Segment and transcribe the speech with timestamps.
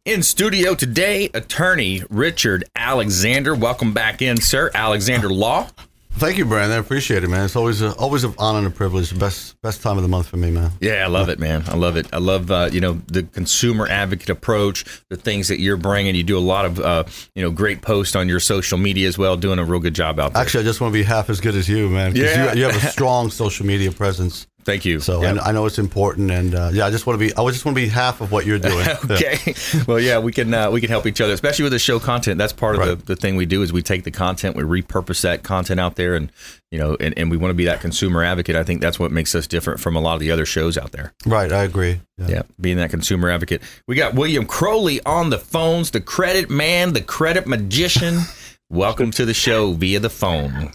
[0.04, 3.54] In studio today, attorney Richard Alexander.
[3.54, 4.70] Welcome back in, sir.
[4.74, 5.68] Alexander Law.
[6.16, 6.76] Thank you, Brandon.
[6.78, 7.44] I appreciate it, man.
[7.44, 9.16] It's always a, always an honor and a privilege.
[9.18, 10.70] Best best time of the month for me, man.
[10.80, 11.64] Yeah, I love it, man.
[11.66, 12.06] I love it.
[12.12, 16.14] I love uh, you know the consumer advocate approach, the things that you're bringing.
[16.14, 17.04] You do a lot of uh,
[17.34, 20.20] you know great posts on your social media as well, doing a real good job
[20.20, 20.42] out there.
[20.42, 22.14] Actually, I just want to be half as good as you, man.
[22.14, 22.52] Yeah.
[22.52, 24.46] you, you have a strong social media presence.
[24.64, 25.00] Thank you.
[25.00, 25.38] So Yeah.
[25.42, 27.34] I, know it's important, and uh, yeah, I just want to be.
[27.34, 28.84] I just want to be half of what you're doing.
[28.86, 28.98] Yeah.
[29.10, 29.54] okay.
[29.86, 32.38] Well, yeah, we can uh, we can help each other, especially with the show content.
[32.38, 32.98] That's part of Right.
[32.98, 35.96] the, the thing we do is we take the content, we repurpose that content out
[35.96, 36.32] there, and
[36.70, 38.56] you know, and, and we want to be that consumer advocate.
[38.56, 40.92] I think that's what makes us different from a lot of the other shows out
[40.92, 41.12] there.
[41.26, 42.00] Right, I agree.
[42.18, 42.26] Yeah.
[42.28, 43.62] Yeah, being that consumer advocate.
[43.86, 48.20] We got William Crowley on the phones, the credit man, the credit magician.
[48.70, 50.72] Welcome to the show via the phone.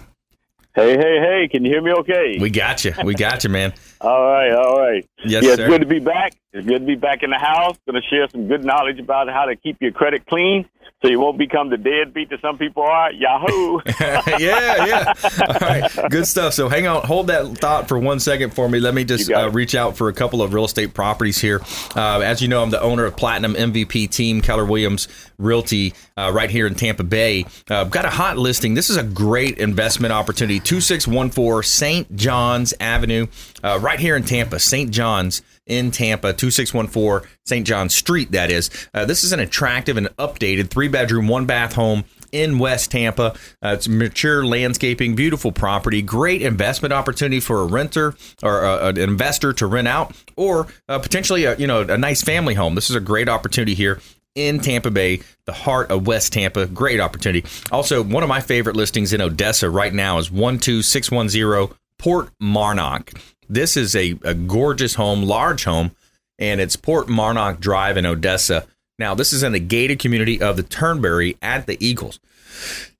[0.80, 2.38] Hey, hey, hey, can you hear me okay?
[2.40, 2.94] We got you.
[3.04, 3.74] We got you, man.
[4.02, 5.06] all right, all right.
[5.26, 5.68] Yes, yeah, it's sir.
[5.68, 6.34] good to be back.
[6.54, 7.78] It's good to be back in the house.
[7.86, 10.70] Going to share some good knowledge about how to keep your credit clean
[11.02, 13.12] so you won't become the deadbeat that some people are.
[13.14, 13.80] Yahoo!
[14.02, 15.14] yeah, yeah.
[15.48, 16.54] All right, good stuff.
[16.54, 18.80] So hang on, hold that thought for one second for me.
[18.80, 21.62] Let me just uh, reach out for a couple of real estate properties here.
[21.96, 25.08] Uh, as you know, I'm the owner of Platinum MVP Team Keller Williams
[25.38, 27.46] Realty uh, right here in Tampa Bay.
[27.70, 28.74] Uh, got a hot listing.
[28.74, 30.60] This is a great investment opportunity.
[30.60, 32.14] Two six one four St.
[32.18, 33.28] John's Avenue,
[33.64, 34.60] uh, right here in Tampa.
[34.60, 34.92] St.
[34.92, 37.66] John's in Tampa, 2614 St.
[37.66, 38.70] John Street, that is.
[38.94, 43.36] Uh, this is an attractive and updated three bedroom, one bath home in West Tampa.
[43.64, 48.98] Uh, it's mature landscaping, beautiful property, great investment opportunity for a renter or uh, an
[48.98, 52.76] investor to rent out, or uh, potentially a, you know, a nice family home.
[52.76, 54.00] This is a great opportunity here
[54.36, 56.66] in Tampa Bay, the heart of West Tampa.
[56.68, 57.48] Great opportunity.
[57.72, 63.20] Also, one of my favorite listings in Odessa right now is 12610 Port Marnock.
[63.50, 65.92] This is a, a gorgeous home, large home,
[66.38, 68.68] and it's Port Marnock Drive in Odessa.
[69.00, 72.20] Now, this is in the gated community of the Turnberry at the Eagles.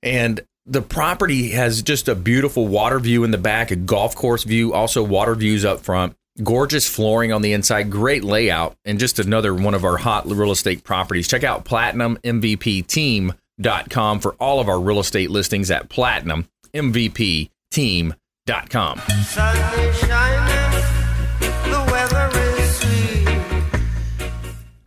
[0.02, 4.44] And the property has just a beautiful water view in the back, a golf course
[4.44, 9.18] view, also water views up front, gorgeous flooring on the inside, great layout, and just
[9.18, 11.28] another one of our hot real estate properties.
[11.28, 17.50] Check out platinummvpteam.com for all of our real estate listings at platinummvpteam.com.
[17.72, 18.19] Sun is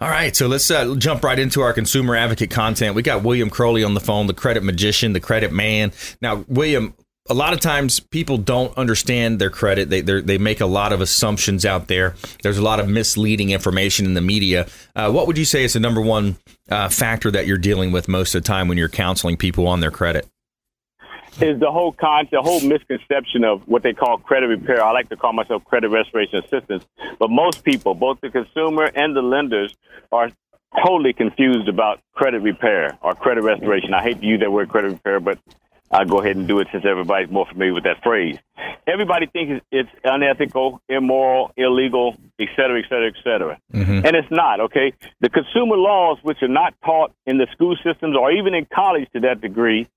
[0.01, 2.93] All right, so let's uh, jump right into our consumer advocate content.
[2.93, 5.93] We got William Crowley on the phone, the credit magician, the credit man.
[6.21, 6.93] Now, William,
[7.29, 9.89] a lot of times people don't understand their credit.
[9.89, 12.15] They they make a lot of assumptions out there.
[12.41, 14.67] There's a lot of misleading information in the media.
[14.93, 16.35] Uh, what would you say is the number one
[16.69, 19.79] uh, factor that you're dealing with most of the time when you're counseling people on
[19.79, 20.27] their credit?
[21.41, 24.83] Is the whole concept, the whole misconception of what they call credit repair.
[24.83, 26.85] I like to call myself credit restoration assistance,
[27.19, 29.75] but most people, both the consumer and the lenders,
[30.11, 30.29] are
[30.83, 33.93] totally confused about credit repair or credit restoration.
[33.93, 35.37] I hate to use that word credit repair, but
[35.91, 38.37] I'll go ahead and do it since everybody's more familiar with that phrase.
[38.87, 43.59] Everybody thinks it's unethical, immoral, illegal, et cetera, et cetera, et cetera.
[43.71, 44.05] Mm-hmm.
[44.05, 44.93] And it's not, okay?
[45.21, 49.07] The consumer laws, which are not taught in the school systems or even in college
[49.13, 49.87] to that degree,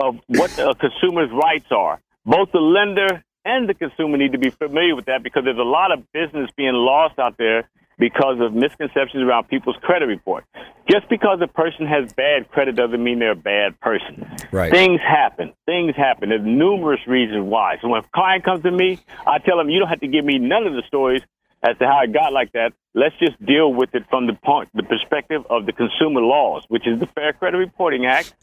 [0.00, 2.00] of what a consumer's rights are.
[2.24, 5.62] Both the lender and the consumer need to be familiar with that because there's a
[5.62, 7.68] lot of business being lost out there
[7.98, 10.44] because of misconceptions around people's credit report.
[10.88, 14.30] Just because a person has bad credit doesn't mean they're a bad person.
[14.52, 14.70] Right.
[14.70, 15.52] Things happen.
[15.66, 16.28] Things happen.
[16.28, 17.76] There's numerous reasons why.
[17.82, 20.24] So when a client comes to me, I tell them you don't have to give
[20.24, 21.22] me none of the stories
[21.62, 22.72] as to how it got like that.
[22.94, 26.86] Let's just deal with it from the point, the perspective of the consumer laws, which
[26.86, 28.34] is the Fair Credit Reporting Act.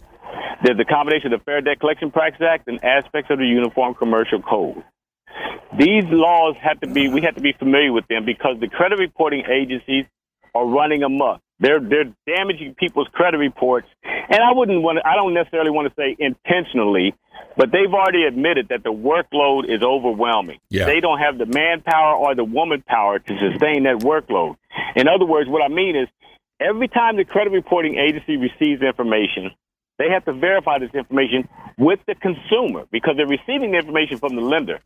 [0.63, 3.94] There's the combination of the Fair Debt Collection Practice Act and aspects of the Uniform
[3.94, 4.83] Commercial Code.
[5.77, 9.00] These laws have to be, we have to be familiar with them because the credit
[9.00, 10.06] reporting agencies
[10.54, 11.42] are running amok.
[11.60, 13.88] They're, they're damaging people's credit reports.
[14.04, 17.13] And I wouldn't want to, I don't necessarily want to say intentionally,
[17.57, 20.60] but they've already admitted that the workload is overwhelming.
[20.69, 20.86] Yeah.
[20.86, 24.56] They don't have the manpower or the woman power to sustain that workload.
[24.95, 26.07] In other words, what I mean is
[26.60, 29.51] every time the credit reporting agency receives information,
[29.97, 31.47] they have to verify this information
[31.77, 34.80] with the consumer because they're receiving the information from the lender.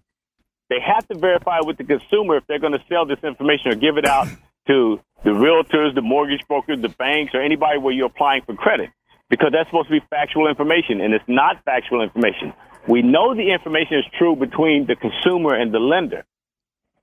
[0.69, 3.75] They have to verify with the consumer if they're going to sell this information or
[3.75, 4.27] give it out
[4.67, 8.89] to the realtors, the mortgage brokers, the banks, or anybody where you're applying for credit
[9.29, 12.53] because that's supposed to be factual information and it's not factual information.
[12.87, 16.23] We know the information is true between the consumer and the lender.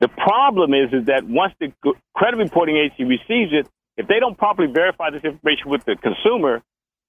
[0.00, 1.72] The problem is, is that once the
[2.14, 6.62] credit reporting agency receives it, if they don't properly verify this information with the consumer,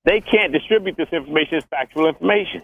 [0.07, 2.62] they can't distribute this information as factual information.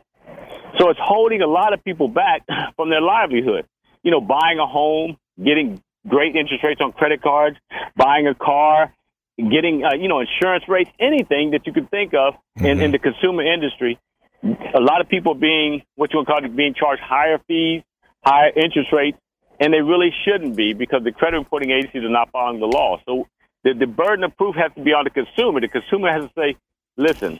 [0.79, 2.43] So it's holding a lot of people back
[2.77, 3.65] from their livelihood.
[4.01, 7.57] You know, buying a home, getting great interest rates on credit cards,
[7.97, 8.93] buying a car,
[9.37, 12.99] getting, uh, you know, insurance rates, anything that you could think of in, in the
[12.99, 13.99] consumer industry.
[14.43, 17.81] A lot of people being, what you would call it, being charged higher fees,
[18.23, 19.17] higher interest rates,
[19.59, 22.99] and they really shouldn't be because the credit reporting agencies are not following the law.
[23.05, 23.27] So
[23.63, 25.61] the, the burden of proof has to be on the consumer.
[25.61, 26.57] The consumer has to say,
[26.97, 27.39] listen,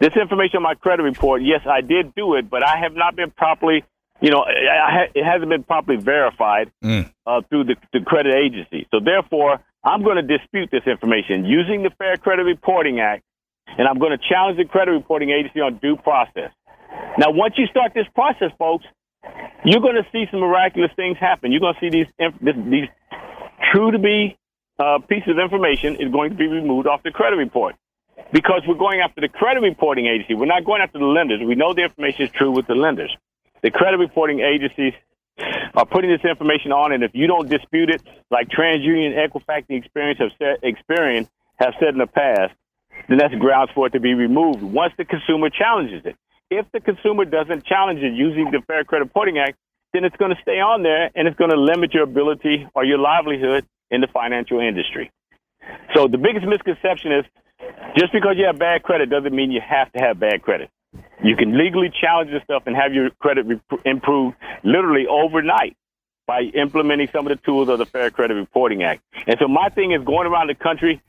[0.00, 3.16] this information on my credit report, yes, I did do it, but I have not
[3.16, 3.84] been properly,
[4.20, 6.70] you know, I, I, it hasn't been properly verified
[7.26, 8.86] uh, through the, the credit agency.
[8.90, 13.22] So therefore, I'm going to dispute this information using the Fair Credit Reporting Act,
[13.66, 16.50] and I'm going to challenge the credit reporting agency on due process.
[17.18, 18.84] Now, once you start this process, folks,
[19.64, 21.50] you're going to see some miraculous things happen.
[21.50, 22.88] You're going to see these inf- this, these
[23.72, 24.36] true to be
[24.78, 27.74] uh, pieces of information is going to be removed off the credit report
[28.32, 30.34] because we're going after the credit reporting agency.
[30.34, 31.40] We're not going after the lenders.
[31.44, 33.14] We know the information is true with the lenders.
[33.62, 34.92] The credit reporting agencies
[35.74, 39.78] are putting this information on, and if you don't dispute it, like TransUnion, Equifax, and
[39.78, 42.52] Experience have said, Experian have said in the past,
[43.08, 46.16] then that's grounds for it to be removed once the consumer challenges it.
[46.50, 49.56] If the consumer doesn't challenge it using the Fair Credit Reporting Act,
[49.92, 52.84] then it's going to stay on there and it's going to limit your ability or
[52.84, 55.10] your livelihood in the financial industry.
[55.94, 57.24] So the biggest misconception is
[57.96, 60.70] just because you have bad credit doesn't mean you have to have bad credit.
[61.22, 65.76] You can legally challenge stuff and have your credit re- improved literally overnight
[66.26, 69.02] by implementing some of the tools of the Fair Credit Reporting Act.
[69.26, 71.02] And so my thing is going around the country,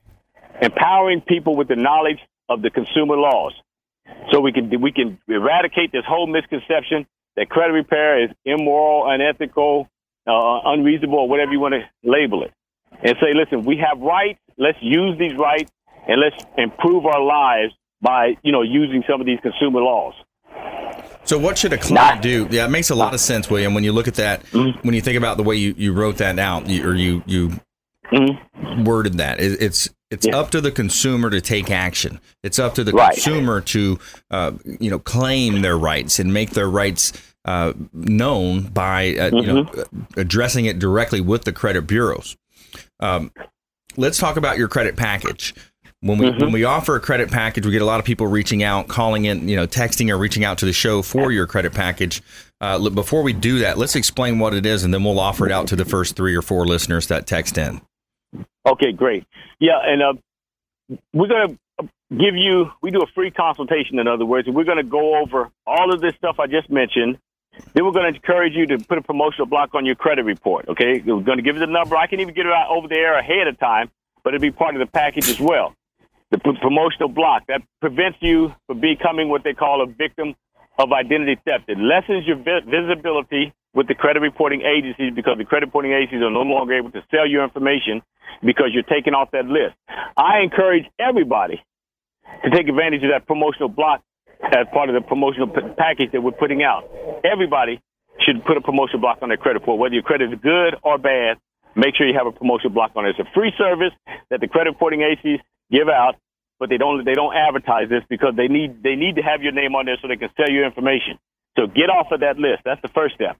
[0.61, 3.53] empowering people with the knowledge of the consumer laws,
[4.31, 9.89] so we can we can eradicate this whole misconception that credit repair is immoral, unethical,
[10.27, 12.53] uh, unreasonable, or whatever you want to label it,
[13.03, 14.39] and say, listen, we have rights.
[14.57, 15.71] Let's use these rights
[16.07, 20.13] and let's improve our lives by you know using some of these consumer laws.
[21.25, 22.47] So what should a client do?
[22.51, 23.73] Yeah, it makes a lot of sense, William.
[23.73, 26.37] When you look at that, when you think about the way you, you wrote that
[26.37, 27.53] out, you, or you you
[28.83, 30.37] worded that, it, it's it's Yeah.
[30.37, 32.19] up to the consumer to take action.
[32.43, 33.13] It's up to the Right.
[33.13, 37.11] consumer to uh, you know claim their rights and make their rights
[37.45, 39.69] uh, known by uh, you know
[40.17, 42.37] addressing it directly with the credit bureaus.
[42.99, 43.31] Um,
[43.97, 45.53] let's talk about your credit package.
[46.05, 48.61] When we when we offer a credit package, we get a lot of people reaching
[48.61, 51.73] out, calling in, you know, texting or reaching out to the show for your credit
[51.73, 52.21] package.
[52.61, 55.47] Uh, look, before we do that, let's explain what it is, and then we'll offer
[55.47, 57.81] it out to the first three or four listeners that text in.
[58.67, 59.25] Okay, great.
[59.59, 60.13] Yeah, and uh,
[61.11, 64.63] we're going to give you, we do a free consultation, in other words, and we're
[64.63, 67.17] going to go over all of this stuff I just mentioned.
[67.73, 70.69] Then we're going to encourage you to put a promotional block on your credit report,
[70.69, 71.01] okay?
[71.03, 71.95] We're going to give you the number.
[71.97, 73.89] I can even get it out over the air ahead of time,
[74.23, 75.73] but it'll be part of the package as well.
[76.31, 80.35] The promotional block that prevents you from becoming what they call a victim
[80.79, 81.65] of identity theft.
[81.69, 86.21] It lessens your vi- visibility with the credit reporting agencies because the credit reporting agencies
[86.23, 88.01] are no longer able to sell your information
[88.43, 89.75] because you're taken off that list.
[90.17, 91.63] I encourage everybody
[92.43, 94.01] to take advantage of that promotional block
[94.43, 96.89] as part of the promotional p- package that we're putting out.
[97.23, 97.79] Everybody
[98.25, 100.97] should put a promotional block on their credit report, whether your credit is good or
[100.97, 101.37] bad.
[101.75, 103.15] Make sure you have a promotional block on it.
[103.17, 103.91] It's a free service
[104.29, 105.39] that the credit reporting agencies
[105.71, 106.15] give out,
[106.59, 109.51] but they don't they don't advertise this because they need they need to have your
[109.51, 111.19] name on there so they can sell your information.
[111.57, 112.63] So get off of that list.
[112.65, 113.37] That's the first step.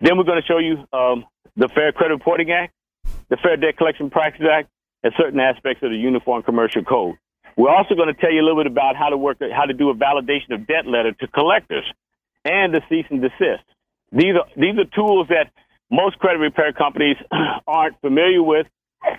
[0.00, 1.24] Then we're going to show you um,
[1.56, 2.72] the Fair Credit Reporting Act,
[3.28, 4.68] the Fair Debt Collection Practices Act,
[5.02, 7.16] and certain aspects of the Uniform Commercial Code.
[7.56, 9.74] We're also going to tell you a little bit about how to work, how to
[9.74, 11.84] do a validation of debt letter to collectors
[12.44, 13.64] and the cease and desist.
[14.12, 15.50] These are these are tools that
[15.90, 17.16] most credit repair companies
[17.66, 18.66] aren't familiar with,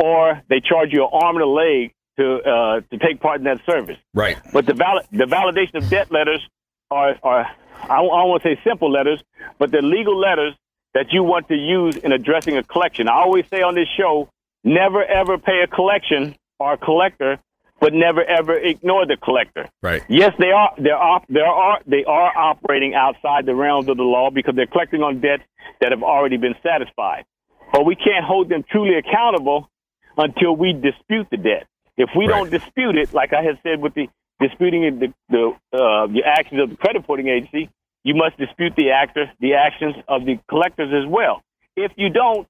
[0.01, 3.45] or they charge you an arm and a leg to uh, to take part in
[3.45, 3.97] that service.
[4.13, 4.37] Right.
[4.53, 4.73] But the
[5.11, 6.45] the validation of debt letters
[6.91, 7.47] are are
[7.83, 9.23] I don't, I don't want to say simple letters,
[9.57, 10.53] but they're legal letters
[10.93, 13.07] that you want to use in addressing a collection.
[13.07, 14.29] I always say on this show,
[14.63, 17.39] never ever pay a collection or a collector,
[17.79, 19.69] but never ever ignore the collector.
[19.81, 20.03] Right.
[20.09, 20.73] Yes, they are.
[20.77, 21.23] They are.
[21.29, 21.79] They are.
[21.85, 25.43] They are operating outside the realms of the law because they're collecting on debts
[25.79, 27.23] that have already been satisfied.
[27.71, 29.69] But we can't hold them truly accountable
[30.17, 31.67] until we dispute the debt.
[31.99, 32.37] If we Right.
[32.37, 34.07] don't dispute it, like I had said with the
[34.39, 35.43] disputing the the
[35.77, 37.69] uh, the actions of the credit reporting agency,
[38.03, 41.43] you must dispute the actor the actions of the collectors as well.
[41.75, 42.47] If you don't,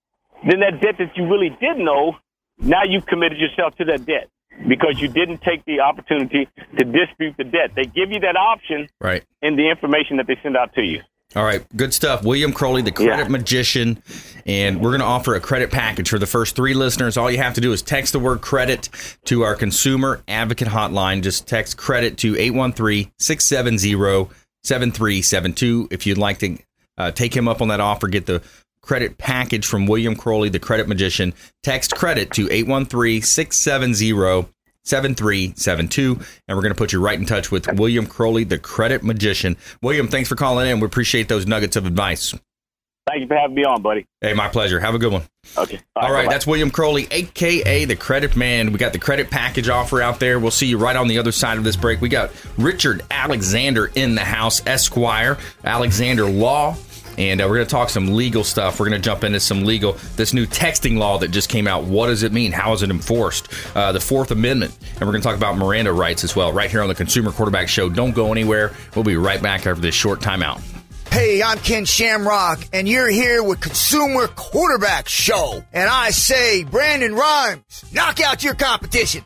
[0.47, 2.15] then that debt that you really did know,
[2.59, 4.29] now you've committed yourself to that debt
[4.67, 7.71] because you didn't take the opportunity to dispute the debt.
[7.75, 9.23] They give you that option Right.
[9.41, 11.01] in the information that they send out to you.
[11.35, 12.23] All right, good stuff.
[12.23, 13.27] William Crowley, the credit Yeah.
[13.27, 14.01] magician,
[14.47, 17.17] and we're going to offer a credit package for the first three listeners.
[17.17, 18.89] All you have to do is text the word credit
[19.25, 21.21] to our consumer advocate hotline.
[21.21, 24.29] Just text credit to 813 670
[24.63, 25.87] 7372.
[25.91, 26.57] If you'd like to
[26.97, 28.41] uh, take him up on that offer, get the
[28.81, 34.47] credit package from William Crowley, the credit magician, text credit to 813 670
[34.89, 39.03] 7372 and we're going to put you right in touch with William Crowley the credit
[39.03, 39.55] magician.
[39.81, 40.79] William, thanks for calling in.
[40.79, 42.33] We appreciate those nuggets of advice.
[43.09, 44.05] Thank you for having me on, buddy.
[44.21, 44.79] Hey, my pleasure.
[44.79, 45.23] Have a good one.
[45.57, 45.79] Okay.
[45.95, 46.31] All right, bye-bye.
[46.31, 48.71] that's William Crowley, aka the Credit Man.
[48.71, 50.37] We got the credit package offer out there.
[50.37, 52.01] We'll see you right on the other side of this break.
[52.01, 56.75] We got Richard Alexander in the house, Esquire, Alexander Law.
[57.19, 58.79] And uh, we're going to talk some legal stuff.
[58.79, 61.83] We're going to jump into some legal, this new texting law that just came out.
[61.83, 62.53] What does it mean?
[62.53, 63.49] How is it enforced?
[63.75, 64.75] Uh, the Fourth Amendment.
[64.93, 67.31] And we're going to talk about Miranda rights as well, right here on the Consumer
[67.31, 67.89] Quarterback Show.
[67.89, 68.73] Don't go anywhere.
[68.95, 70.61] We'll be right back after this short timeout.
[71.11, 75.63] Hey, I'm Ken Shamrock, and you're here with Consumer Quarterback Show.
[75.73, 79.25] And I say, Brandon Rhimes, knock out your competition.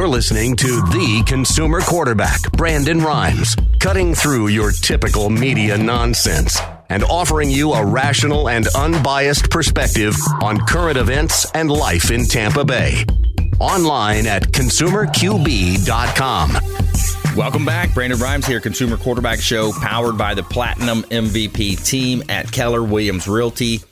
[0.00, 7.04] You're listening to the consumer quarterback, Brandon Rhimes, cutting through your typical media nonsense and
[7.04, 13.04] offering you a rational and unbiased perspective on current events and life in Tampa Bay.
[13.58, 17.36] Online at consumerqb.com.
[17.36, 17.92] Welcome back.
[17.92, 23.28] Brandon Rhimes here, Consumer Quarterback Show, powered by the Platinum MVP team at Keller Williams
[23.28, 23.82] Realty.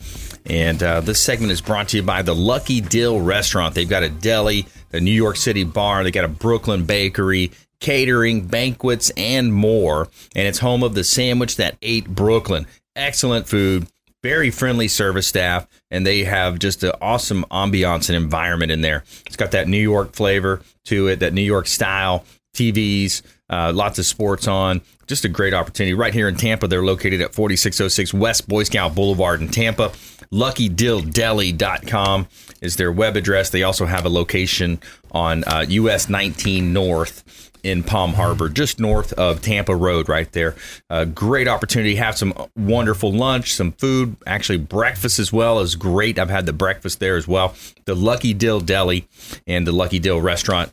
[0.47, 3.75] And uh, this segment is brought to you by the Lucky Dill Restaurant.
[3.75, 8.47] They've got a deli, a New York City bar, they got a Brooklyn bakery, catering,
[8.47, 10.09] banquets, and more.
[10.35, 12.67] And it's home of the sandwich that ate Brooklyn.
[12.97, 13.87] Excellent food,
[14.23, 19.05] very friendly service staff, and they have just an awesome ambiance and environment in there.
[19.27, 22.25] It's got that New York flavor to it, that New York style.
[22.57, 24.83] TVs, Uh, lots of sports on.
[25.07, 26.69] Just a great opportunity right here in Tampa.
[26.69, 29.91] They're located at 4606 West Boy Scout Boulevard in Tampa.
[30.33, 32.29] LuckyDillDeli.com
[32.61, 33.51] is their web address.
[33.51, 34.81] They also have a location
[35.13, 40.55] on uh, US 19 North in Palm Harbor, just north of Tampa Road, right there.
[40.89, 41.97] Uh, great opportunity.
[41.97, 44.17] Have some wonderful lunch, some food.
[44.27, 46.19] Actually, breakfast as well is great.
[46.19, 47.55] I've had the breakfast there as well.
[47.85, 49.07] The Lucky Dill Deli
[49.47, 50.73] and the Lucky Dill Restaurant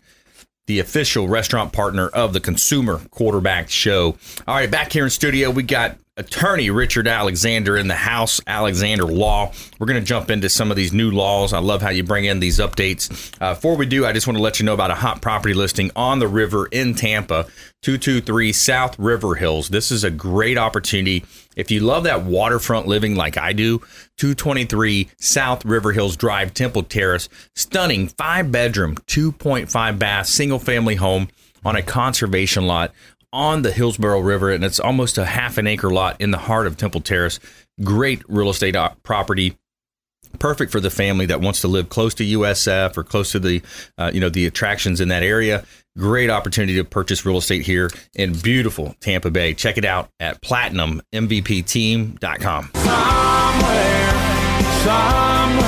[0.68, 4.18] the official restaurant partner of the Consumer Quarterback Show.
[4.48, 9.04] All right, back here in studio, we got attorney Richard Alexander in the house, Alexander
[9.04, 9.52] Law.
[9.80, 11.52] We're going to jump into some of these new laws.
[11.52, 13.34] I love how you bring in these updates.
[13.42, 15.54] Uh, before we do, I just want to let you know about a hot property
[15.54, 17.44] listing on the river in Tampa,
[17.82, 19.70] 223 South River Hills.
[19.70, 21.26] This is a great opportunity.
[21.58, 23.80] If you love that waterfront living like I do,
[24.18, 31.28] 223 South River Hills Drive, Temple Terrace, stunning five bedroom, 2.5 bath, single family home
[31.66, 32.94] on a conservation lot
[33.36, 36.68] on the Hillsborough River, and it's almost a half an acre lot in the heart
[36.68, 37.42] of Temple Terrace.
[37.84, 39.58] Great real estate property.
[40.40, 43.62] Perfect for the family that wants to live close to USF or close to the,
[43.98, 45.66] uh, you know, the attractions in that area.
[45.98, 49.54] Great opportunity to purchase real estate here in beautiful Tampa Bay.
[49.54, 52.72] Check it out at platinummvpteam.com.
[52.74, 54.12] Somewhere,
[54.84, 55.65] somewhere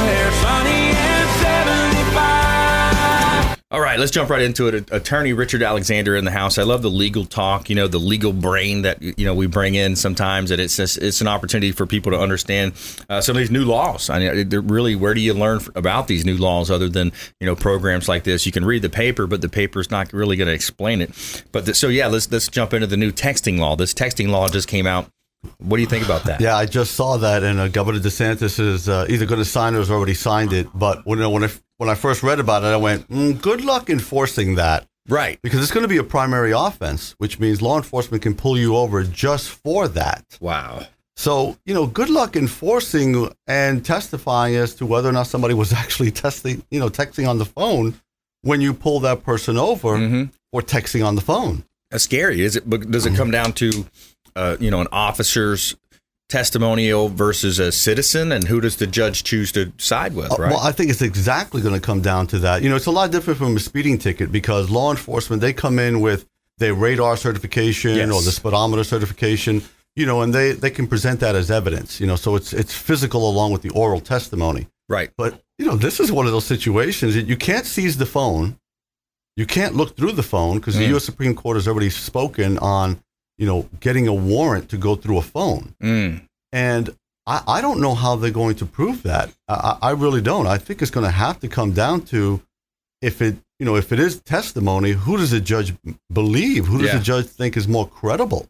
[3.70, 4.90] all right, let's jump right into it.
[4.94, 6.58] Attorney Richard Alexander in the house.
[6.58, 9.76] I love the legal talk, you know, the legal brain that you know we bring
[9.76, 12.72] in sometimes, and it's just, it's an opportunity for people to understand
[13.10, 14.10] uh, some of these new laws.
[14.10, 17.58] I mean, really, where do you learn about these new laws other than you know
[17.58, 18.46] programs like this?
[18.46, 21.44] You can read the paper, but the paper is not really going to explain it.
[21.52, 23.76] But the, so yeah, let's let's jump into the new texting law.
[23.76, 25.10] This texting law just came out.
[25.60, 26.42] What do you think about that?
[26.42, 29.74] Yeah, I just saw that, and uh, Governor DeSantis is uh, either going to sign
[29.74, 30.68] it or has already signed it.
[30.74, 33.90] But when, when I when I first read about it, I went, mm, good luck
[33.90, 34.88] enforcing that.
[35.08, 35.40] Right.
[35.42, 38.76] Because it's going to be a primary offense, which means law enforcement can pull you
[38.76, 40.38] over just for that.
[40.42, 40.86] Wow.
[41.16, 45.74] So, you know, good luck enforcing and testifying as to whether or not somebody was
[45.84, 48.00] actually testing, you know, texting on the phone
[48.42, 50.24] when you pull that person over mm-hmm.
[50.52, 51.64] or texting on the phone.
[51.90, 52.42] That's scary.
[52.42, 52.70] Is it?
[52.70, 53.86] But does it come down to,
[54.38, 55.76] uh, you know, an officer's
[56.30, 60.32] testimonial versus a citizen, and who does the judge choose to side with?
[60.32, 60.52] Uh, right.
[60.52, 62.62] Well, I think it's exactly going to come down to that.
[62.62, 65.80] You know, it's a lot different from a speeding ticket because law enforcement they come
[65.80, 66.26] in with
[66.58, 68.12] their radar certification yes.
[68.12, 69.64] or the speedometer certification.
[69.96, 72.00] You know, and they they can present that as evidence.
[72.00, 74.68] You know, so it's it's physical along with the oral testimony.
[74.88, 75.10] Right.
[75.18, 78.60] But you know, this is one of those situations that you can't seize the phone.
[79.36, 80.80] You can't look through the phone because mm.
[80.80, 81.04] the U.S.
[81.04, 83.02] Supreme Court has already spoken on
[83.38, 85.76] you know, getting a warrant to go through a phone.
[85.82, 86.28] Mm.
[86.52, 86.96] And
[87.26, 89.32] I, I, don't know how they're going to prove that.
[89.48, 90.48] I, I really don't.
[90.48, 92.42] I think it's going to have to come down to
[93.02, 95.76] if it, you know, if it is testimony, who does the judge
[96.12, 96.66] believe?
[96.66, 96.98] Who does yeah.
[96.98, 98.48] the judge think is more credible?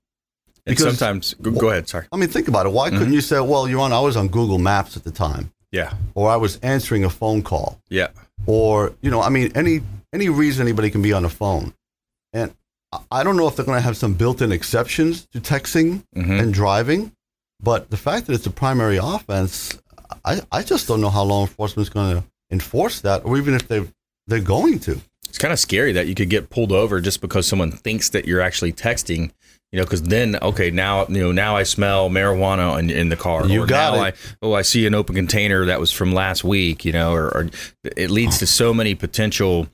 [0.66, 1.88] Because and sometimes, go, go, ahead.
[1.88, 2.08] Sorry.
[2.12, 2.74] I mean, think about it.
[2.74, 2.98] Why mm-hmm.
[2.98, 5.52] couldn't you say, well, you're on, I was on Google Maps at the time.
[5.72, 5.94] Yeah.
[6.14, 7.80] Or I was answering a phone call.
[7.90, 8.10] Yeah.
[8.46, 9.82] Or, you know, I mean, any,
[10.14, 11.74] any reason anybody can be on the phone.
[12.34, 12.54] And
[13.12, 16.32] I don't know if they're going to have some built-in exceptions to texting mm-hmm.
[16.32, 17.12] and driving,
[17.62, 19.78] but the fact that it's a primary offense,
[20.24, 23.54] I, I just don't know how law enforcement is going to enforce that, or even
[23.54, 23.86] if they
[24.28, 25.02] they're going to.
[25.28, 28.26] It's kind of scary that you could get pulled over just because someone thinks that
[28.26, 29.32] you're actually texting.
[29.72, 33.18] You know, because then okay, now you know now I smell marijuana in, in the
[33.18, 33.46] car.
[33.46, 34.16] You or got now it.
[34.16, 36.86] I, oh, I see an open container that was from last week.
[36.86, 37.50] You know, or, or
[37.84, 39.68] it leads to so many potential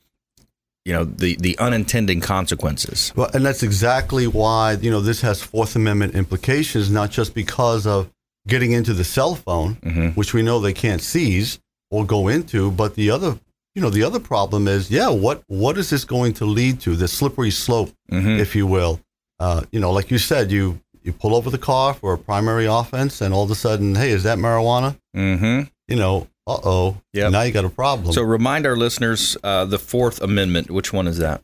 [0.86, 3.13] you know the the unintended consequences.
[3.15, 7.88] Well, and that's exactly why you know this has Fourth Amendment implications, not just because
[7.88, 8.12] of
[8.48, 10.10] getting into the cell phone, mm-hmm.
[10.10, 13.39] which we know they can't seize or go into, but the other
[13.76, 16.96] you know the other problem is yeah what what is this going to lead to
[16.96, 18.39] the slippery slope mm-hmm.
[18.39, 19.00] if you will
[19.39, 22.65] uh, you know like you said you you pull over the car for a primary
[22.65, 25.67] offense and all of a sudden hey is that marijuana mm-hmm.
[25.88, 26.97] you know uh oh.
[27.13, 27.29] Yeah.
[27.29, 28.13] Now you got a problem.
[28.13, 30.69] So remind our listeners uh, the Fourth Amendment.
[30.69, 31.41] Which one is that?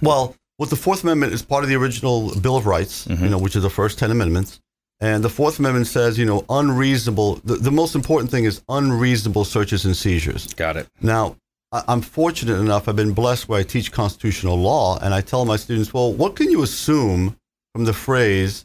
[0.00, 3.24] Well, what the Fourth Amendment is part of the original Bill of Rights, mm-hmm.
[3.24, 4.60] you know, which is the first ten amendments.
[5.00, 7.36] And the Fourth Amendment says, you know, unreasonable.
[7.44, 10.46] The, the most important thing is unreasonable searches and seizures.
[10.54, 10.88] Got it.
[11.00, 11.36] Now,
[11.72, 12.88] I, I'm fortunate enough.
[12.88, 16.36] I've been blessed where I teach constitutional law, and I tell my students, well, what
[16.36, 17.36] can you assume
[17.74, 18.64] from the phrase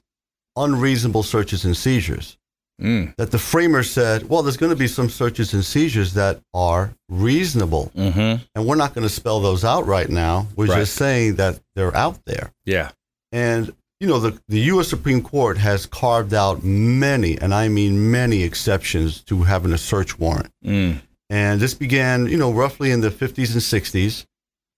[0.56, 2.37] unreasonable searches and seizures?
[2.82, 3.16] Mm.
[3.16, 6.94] That the framers said, well, there's going to be some searches and seizures that are
[7.10, 7.92] reasonable.
[7.96, 8.44] Mm-hmm.
[8.54, 10.48] And we're not going to spell those out right now.
[10.56, 10.80] We're right.
[10.80, 12.52] just saying that they're out there.
[12.66, 12.92] Yeah.
[13.32, 14.88] And, you know, the, the U.S.
[14.88, 20.20] Supreme Court has carved out many, and I mean many exceptions to having a search
[20.20, 20.52] warrant.
[20.64, 21.02] Mm.
[21.30, 24.26] And this began, you know, roughly in the 50s and 60s.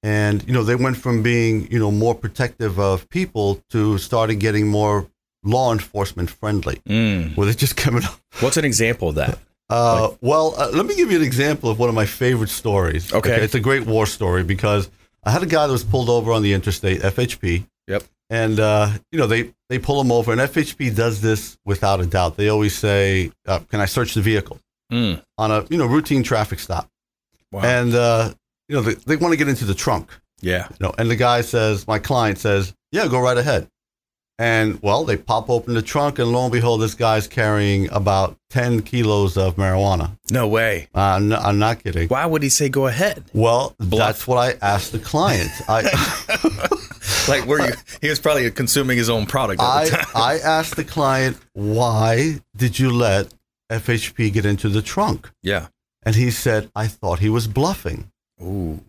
[0.01, 4.35] and you know they went from being you know more protective of people to started
[4.39, 5.05] getting more
[5.43, 7.36] law enforcement friendly, Mm.
[7.38, 8.19] where they're just coming up.
[8.41, 9.39] What's an example of that?
[9.69, 13.13] Uh, well, uh, let me give you an example of one of my favorite stories.
[13.13, 13.36] Okay.
[13.41, 14.89] it's a great war story because
[15.23, 18.04] I had a guy that was pulled over on the interstate, FHP, Yep.
[18.32, 22.06] and uh, you know they they pull him over, and FHP does this without a
[22.08, 22.36] doubt.
[22.36, 24.60] They always say, uh, "Can I search the vehicle?"
[24.91, 25.21] Mm.
[25.38, 26.89] on a you know routine traffic stop,
[27.52, 27.62] Wow.
[27.62, 28.34] and uh,
[28.67, 30.10] you know they, they want to get into the trunk,
[30.41, 30.67] yeah.
[30.71, 33.67] you know, and the guy says, my client says, "Yeah, go right ahead."
[34.39, 38.38] And well, they pop open the trunk, and lo and behold, this guy's carrying about
[38.49, 40.17] ten kilos of marijuana.
[40.32, 40.88] No way.
[40.95, 42.08] Uh, I'm, not, I'm not kidding.
[42.08, 43.25] Why would he say go ahead?
[43.34, 43.99] Well, Bluff.
[43.99, 45.52] that's what I asked the client.
[45.67, 45.84] I
[47.28, 47.73] Like, were you?
[48.02, 49.89] He was probably consuming his own product I.
[50.15, 53.34] I asked the client, "Why did you let
[53.69, 55.67] FHP get into the trunk?" Yeah.
[56.04, 58.10] And he said, "I thought he was bluffing."
[58.41, 58.80] Ooh.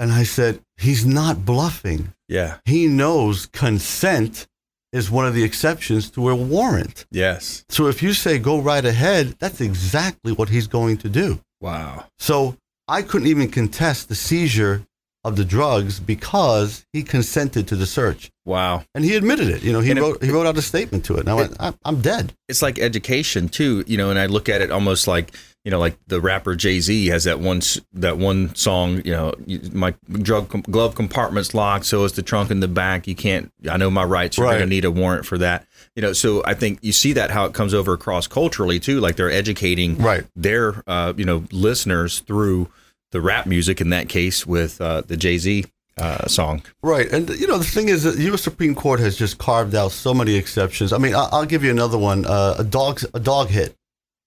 [0.00, 2.14] And I said, "He's not bluffing.
[2.26, 2.56] Yeah.
[2.64, 4.48] He knows consent
[4.92, 7.04] is one of the exceptions to a warrant.
[7.10, 7.64] Yes.
[7.68, 12.06] So if you say go right ahead, that's exactly what he's going to do." Wow.
[12.18, 12.56] So
[12.88, 14.86] I couldn't even contest the seizure
[15.22, 18.30] of the drugs because he consented to the search.
[18.46, 18.84] Wow.
[18.94, 19.62] And he admitted it.
[19.62, 21.20] You know, he And it- wrote he wrote out a statement to it.
[21.20, 22.32] And I went, I, I'm dead.
[22.48, 24.10] It's like education too, you know.
[24.10, 27.24] And I look at it almost like you know, like the rapper Jay Z has
[27.24, 27.60] that one
[27.92, 29.02] that one song.
[29.04, 29.34] You know,
[29.72, 33.06] my drug com- glove compartment's locked, so is the trunk in the back.
[33.06, 33.52] You can't.
[33.70, 34.38] I know my rights.
[34.38, 34.52] You're Right.
[34.56, 35.66] going to need a warrant for that.
[35.94, 39.00] You know, so I think you see that how it comes over across culturally too.
[39.00, 40.24] Like they're educating Right.
[40.34, 42.68] their uh, you know listeners through
[43.12, 43.80] the rap music.
[43.80, 45.66] In that case, with uh, the Jay Z
[45.98, 46.62] uh, song.
[46.82, 47.10] Right.
[47.12, 48.42] And, you know, the thing is that the U.S.
[48.42, 50.92] Supreme Court has just carved out so many exceptions.
[50.92, 52.24] I mean, I, I'll give you another one.
[52.24, 53.74] Uh, a, dog, a dog hit.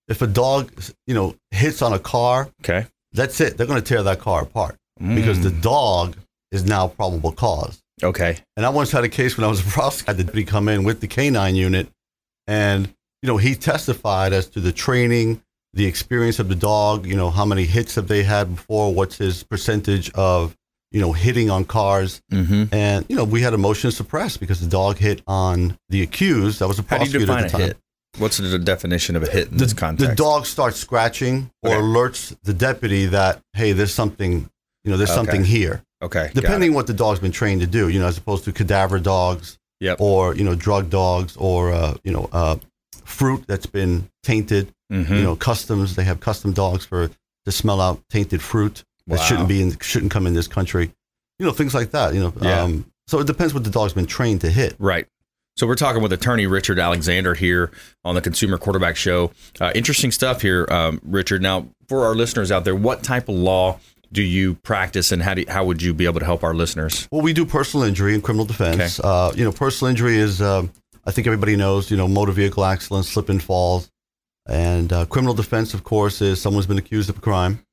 [0.07, 0.71] If a dog,
[1.07, 2.85] you know, hits on a car, Okay.
[3.13, 3.57] that's it.
[3.57, 6.15] They're going to tear that car apart because the dog
[6.51, 7.81] is now probable cause.
[8.03, 8.37] Okay.
[8.57, 10.45] And I once had a case when I was a prosecutor, I had the deputy
[10.45, 11.87] come in with the canine unit,
[12.47, 12.87] and
[13.21, 15.41] you know he testified as to the training,
[15.73, 17.05] the experience of the dog.
[17.05, 18.93] You know how many hits have they had before?
[18.93, 20.55] What's his percentage of
[20.91, 22.21] you know hitting on cars?
[22.31, 22.73] Mm-hmm.
[22.73, 26.01] And you know we had a motion to suppress because the dog hit on the
[26.03, 26.59] accused.
[26.59, 27.67] That was a How do you prosecutor define at the time.
[27.67, 27.77] hit?
[28.19, 30.09] What's the definition of a hit in The, this context?
[30.11, 31.81] the dog starts scratching or Okay.
[31.81, 34.49] alerts the deputy that hey, there's something.
[34.83, 35.15] You know, there's Okay.
[35.15, 35.81] something here.
[36.03, 36.29] Okay.
[36.33, 39.57] depending what the dog's been trained to do, you know, as opposed to cadaver dogs
[39.79, 39.97] Yep.
[40.01, 42.57] or, you know, drug dogs or, uh, you know, uh,
[43.05, 45.09] fruit that's been tainted, Mhm.
[45.09, 47.09] you know, customs, they have custom dogs for
[47.45, 50.91] to smell out tainted fruit that shouldn't be in, shouldn't come in this country,
[51.39, 52.61] you know, things like that, you know, Yeah.
[52.61, 54.75] um, so it depends what the dog's been trained to hit.
[54.79, 55.07] Right.
[55.57, 57.69] So we're talking with attorney Richard Alexander here
[58.05, 59.31] on the Consumer Quarterback Show.
[59.61, 61.41] Uh, interesting stuff here, um, Richard.
[61.41, 63.79] Now, for our listeners out there, what type of law
[64.11, 67.07] do you practice, and how do how would you be able to help our listeners?
[67.11, 68.99] Well, we do personal injury and criminal defense.
[68.99, 70.71] Uh, you know, personal injury is, um,
[71.05, 73.89] I think everybody knows, you know, motor vehicle accidents, slip and falls.
[74.45, 77.65] And uh, criminal defense, of course, is someone's been accused of a crime.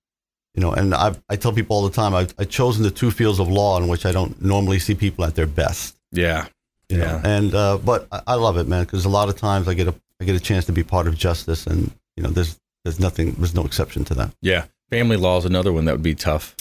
[0.55, 3.11] You know, and I, I tell people all the time, I've, I've chosen the two
[3.11, 5.97] fields of law in which I don't normally see people at their best.
[6.13, 6.47] Yeah.
[6.89, 7.05] you know.
[7.05, 7.21] Yeah.
[7.25, 9.89] And uh, but I, I love it, man, because a lot of times I get
[9.89, 13.01] a I get a chance to be part of justice, and you know, there's there's
[13.01, 14.33] nothing, there's no exception to that.
[14.43, 14.65] Yeah.
[14.91, 16.57] Family law is another one that would be tough.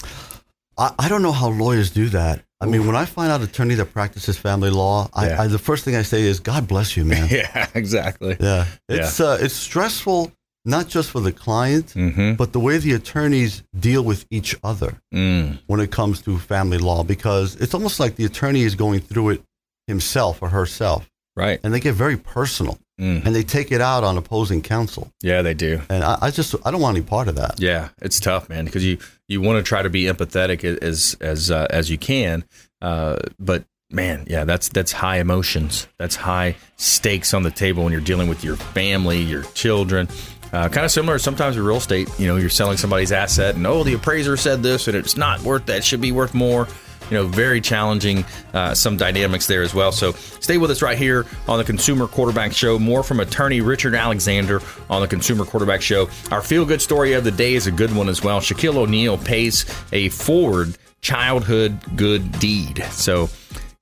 [0.79, 2.43] I, I don't know how lawyers do that.
[2.61, 5.41] I mean, when I find out an attorney that practices family law, I, Yeah.
[5.41, 7.27] I, the first thing I say is, God bless you, man.
[7.39, 8.35] Yeah, exactly.
[8.39, 8.65] yeah.
[8.89, 10.31] It's, Uh, it's stressful,
[10.65, 12.33] not just for the client, Mm-hmm.
[12.41, 15.59] but the way the attorneys deal with each other Mm.
[15.67, 19.29] when it comes to family law, because it's almost like the attorney is going through
[19.33, 19.41] it
[19.87, 21.09] himself or herself.
[21.35, 21.59] Right.
[21.63, 23.25] And they get very personal Mm.
[23.25, 25.11] and they take it out on opposing counsel.
[25.21, 25.81] Yeah, they do.
[25.89, 27.55] And I, I just, I don't want any part of that.
[27.57, 28.97] Yeah, it's tough, man, because you
[29.29, 32.43] you want to try to be empathetic as as uh, as you can,
[32.81, 37.93] uh, but man, yeah, that's that's high emotions, that's high stakes on the table when
[37.93, 40.09] you're dealing with your family, your children.
[40.51, 42.09] Uh, kind of similar sometimes with real estate.
[42.19, 45.41] You know, you're selling somebody's asset, and oh, the appraiser said this, and it's not
[45.41, 45.77] worth that.
[45.77, 46.67] It should be worth more.
[47.09, 48.25] You know, very challenging.
[48.53, 49.91] Uh, some dynamics there as well.
[49.91, 52.79] So stay with us right here on the Consumer Quarterback Show.
[52.79, 56.09] More from attorney Richard Alexander on the Consumer Quarterback Show.
[56.31, 58.39] Our feel good story of the day is a good one as well.
[58.39, 62.83] Shaquille O'Neal pays a forward childhood good deed.
[62.91, 63.29] So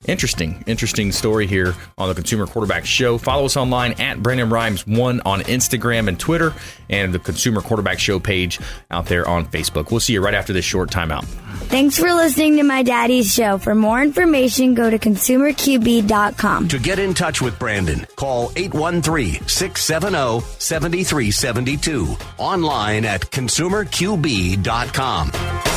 [0.05, 3.17] Interesting, interesting story here on the Consumer Quarterback Show.
[3.17, 6.53] Follow us online at Brandon Rhimes1 on Instagram and Twitter,
[6.87, 8.59] and the Consumer Quarterback Show page
[8.91, 9.89] out there on Facebook.
[9.89, 11.25] We'll see you right after this short timeout.
[11.69, 13.57] Thanks for listening to my daddy's show.
[13.57, 16.67] For more information, go to consumerqb.com.
[16.67, 22.15] To get in touch with Brandon, call 813 670 7372.
[22.37, 25.76] Online at consumerqb.com.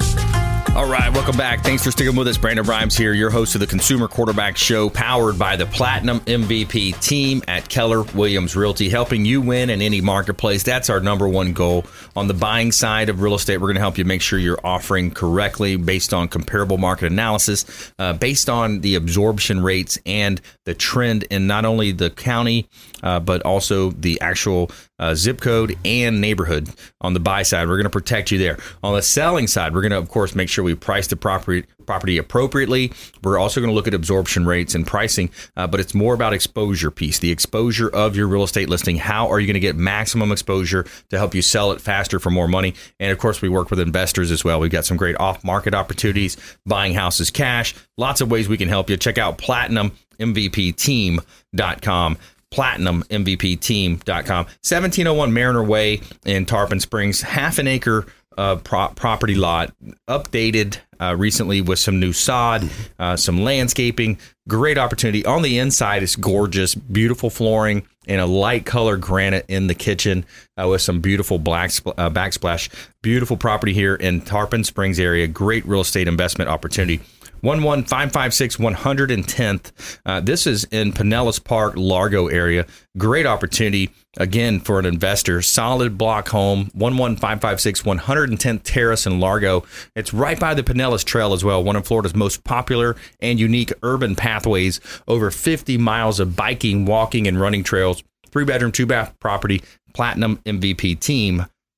[0.73, 1.65] All right, welcome back.
[1.65, 2.37] Thanks for sticking with us.
[2.37, 6.97] Brandon Rhimes here, your host of the Consumer Quarterback Show, powered by the Platinum MVP
[7.01, 10.63] team at Keller Williams Realty, helping you win in any marketplace.
[10.63, 11.85] That's our number one goal.
[12.15, 14.61] On the buying side of real estate, we're going to help you make sure you're
[14.63, 20.73] offering correctly based on comparable market analysis, uh, based on the absorption rates and the
[20.73, 22.69] trend in not only the county,
[23.03, 26.69] uh, but also the actual uh, zip code and neighborhood
[27.01, 27.67] on the buy side.
[27.67, 28.57] We're going to protect you there.
[28.83, 31.65] On the selling side, we're going to, of course, make sure we price the property
[31.85, 32.91] property appropriately.
[33.23, 36.31] We're also going to look at absorption rates and pricing, uh, but it's more about
[36.33, 38.95] exposure piece, the exposure of your real estate listing.
[38.95, 42.29] How are you going to get maximum exposure to help you sell it faster for
[42.29, 42.75] more money?
[42.99, 44.61] And of course, we work with investors as well.
[44.61, 48.69] We've got some great off market opportunities, buying houses cash, lots of ways we can
[48.69, 48.95] help you.
[48.97, 52.17] Check out platinummvpteam.com
[52.51, 58.05] platinummvpteam.com 1701 mariner way in tarpon springs half an acre
[58.37, 59.73] uh, pro- property lot
[60.09, 64.17] updated uh, recently with some new sod uh, some landscaping.
[64.47, 65.25] Great opportunity.
[65.25, 70.25] On the inside it's gorgeous beautiful flooring and a light color granite in the kitchen
[70.61, 72.69] uh, with some beautiful black uh, backsplash.
[73.01, 75.27] Beautiful property here in tarpon springs area.
[75.27, 76.99] Great real estate investment opportunity
[77.41, 79.99] 11556 110th.
[80.05, 82.65] Uh, this is in Pinellas Park, Largo area.
[82.97, 85.41] Great opportunity, again, for an investor.
[85.41, 89.63] Solid block home, 11556 110th Terrace in Largo.
[89.95, 93.73] It's right by the Pinellas Trail as well, one of Florida's most popular and unique
[93.83, 94.79] urban pathways.
[95.07, 98.03] Over 50 miles of biking, walking, and running trails.
[98.31, 99.61] Three bedroom, two bath property,
[99.93, 100.91] platinum MVP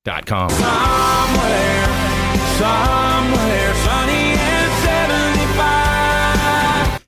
[0.04, 0.50] platinummvpteam.com.
[0.50, 1.86] Somewhere,
[2.58, 3.13] somewhere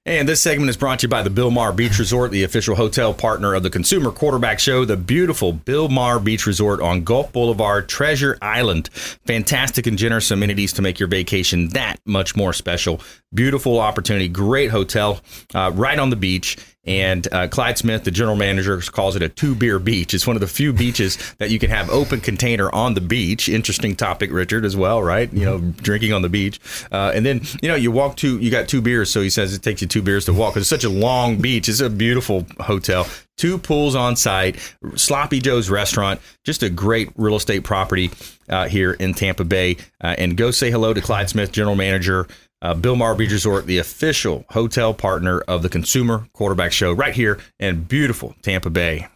[0.07, 3.13] And this segment is brought to you by the Bilmar Beach Resort, the official hotel
[3.13, 8.39] partner of the Consumer Quarterback Show, the beautiful Bilmar Beach Resort on Gulf Boulevard, Treasure
[8.41, 8.89] Island.
[9.27, 13.01] Fantastic and generous amenities to make your vacation that much more special.
[13.35, 15.21] Beautiful opportunity, great hotel
[15.57, 16.57] uh, right on the beach.
[16.87, 20.15] And uh, Clyde Smith, the general manager, calls it a two beer beach.
[20.15, 23.49] It's one of the few beaches that you can have open container on the beach.
[23.49, 25.33] Interesting topic, Richard, as well, right?
[25.33, 26.61] You know, drinking on the beach.
[26.93, 29.11] Uh, and then, you know, you walk two, you got two beers.
[29.11, 31.39] So he says it takes you two beers to walk because it's such a long
[31.39, 31.69] beach.
[31.69, 33.07] It's a beautiful hotel.
[33.37, 34.57] Two pools on site,
[34.95, 38.11] Sloppy Joe's restaurant, just a great real estate property
[38.49, 39.77] uh, here in Tampa Bay.
[40.03, 42.27] Uh, and go say hello to Clyde Smith, general manager.
[42.63, 47.39] Uh, Bill Beach Resort, the official hotel partner of the Consumer Quarterback Show, right here
[47.59, 49.09] in beautiful Tampa Bay.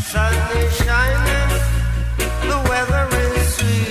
[0.00, 1.58] Sun is shining,
[2.48, 3.88] the weather is sweet.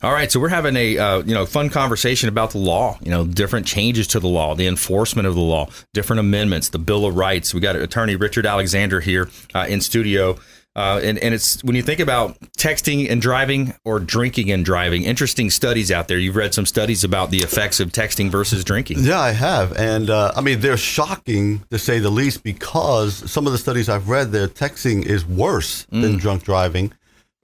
[0.00, 2.96] All right, so we're having a uh, you know fun conversation about the law.
[3.02, 6.78] You know, different changes to the law, the enforcement of the law, different amendments, the
[6.78, 7.52] Bill of Rights.
[7.52, 10.38] We got Attorney Richard Alexander here uh, in studio.
[10.78, 15.02] Uh, and, and it's when you think about texting and driving or drinking and driving,
[15.02, 16.18] interesting studies out there.
[16.18, 18.98] You've read some studies about the effects of texting versus drinking.
[19.00, 23.44] Yeah, I have, and uh, I mean they're shocking to say the least because some
[23.46, 26.20] of the studies I've read, their texting is worse than Mm.
[26.20, 26.92] drunk driving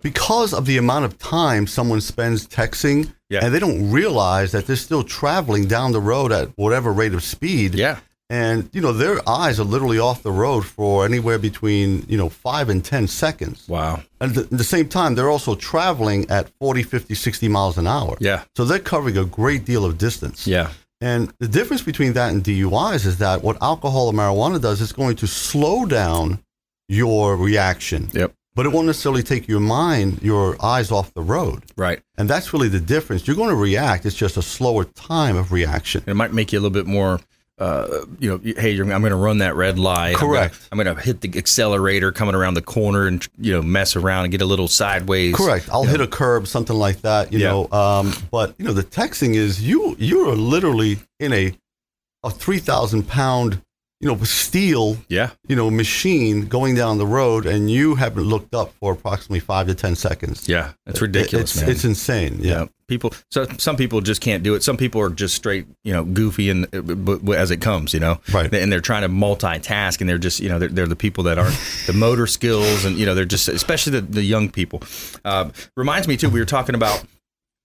[0.00, 3.40] because of the amount of time someone spends texting, Yeah.
[3.44, 7.24] and they don't realize that they're still traveling down the road at whatever rate of
[7.24, 7.74] speed.
[7.74, 7.98] Yeah.
[8.30, 12.28] And you know their eyes are literally off the road for anywhere between you know
[12.28, 13.68] five and ten seconds.
[13.68, 14.02] Wow.
[14.20, 18.16] And at the same time, they're also traveling at 40, 50, 60 miles an hour.
[18.20, 18.44] Yeah.
[18.56, 20.46] So they're covering a great deal of distance.
[20.46, 20.70] Yeah.
[21.00, 24.92] And the difference between that and DUIs is that what alcohol or marijuana does is
[24.92, 26.42] going to slow down
[26.88, 28.08] your reaction.
[28.14, 28.32] Yep.
[28.54, 31.64] But it won't necessarily take your mind, your eyes off the road.
[31.76, 32.00] Right.
[32.16, 33.26] And that's really the difference.
[33.26, 34.06] You're going to react.
[34.06, 36.04] It's just a slower time of reaction.
[36.06, 37.20] It might make you a little bit more.
[37.56, 40.16] Uh, you know, hey, you're, I'm going to run that red light.
[40.16, 40.58] Correct.
[40.72, 44.24] I'm going to hit the accelerator coming around the corner and you know mess around
[44.24, 45.36] and get a little sideways.
[45.36, 45.68] Correct.
[45.70, 46.04] I'll hit know.
[46.04, 47.32] a curb, something like that.
[47.32, 47.50] You Yeah.
[47.50, 47.68] know.
[47.70, 49.94] Um, but you know, the texting is you.
[50.00, 51.56] You are literally in a
[52.24, 53.62] a three thousand pound,
[54.04, 55.30] you know, steel, Yeah.
[55.48, 59.66] you know, machine going down the road, and you haven't looked up for approximately five
[59.68, 60.46] to ten seconds.
[60.48, 60.72] Yeah.
[60.86, 61.70] It's ridiculous, It's, man.
[61.70, 62.38] it's insane.
[62.40, 62.52] Yeah.
[62.54, 63.12] Yeah, people.
[63.30, 64.62] So some people just can't do it.
[64.62, 68.20] Some people are just straight, you know, goofy and uh, as it comes, you know,
[68.32, 68.52] Right.
[68.54, 71.38] And they're trying to multitask, and they're just, you know, they're, they're the people that
[71.38, 74.82] aren't the motor skills, and you know, they're just, especially the, the young people.
[75.24, 76.28] Uh, reminds me too.
[76.28, 77.02] We were talking about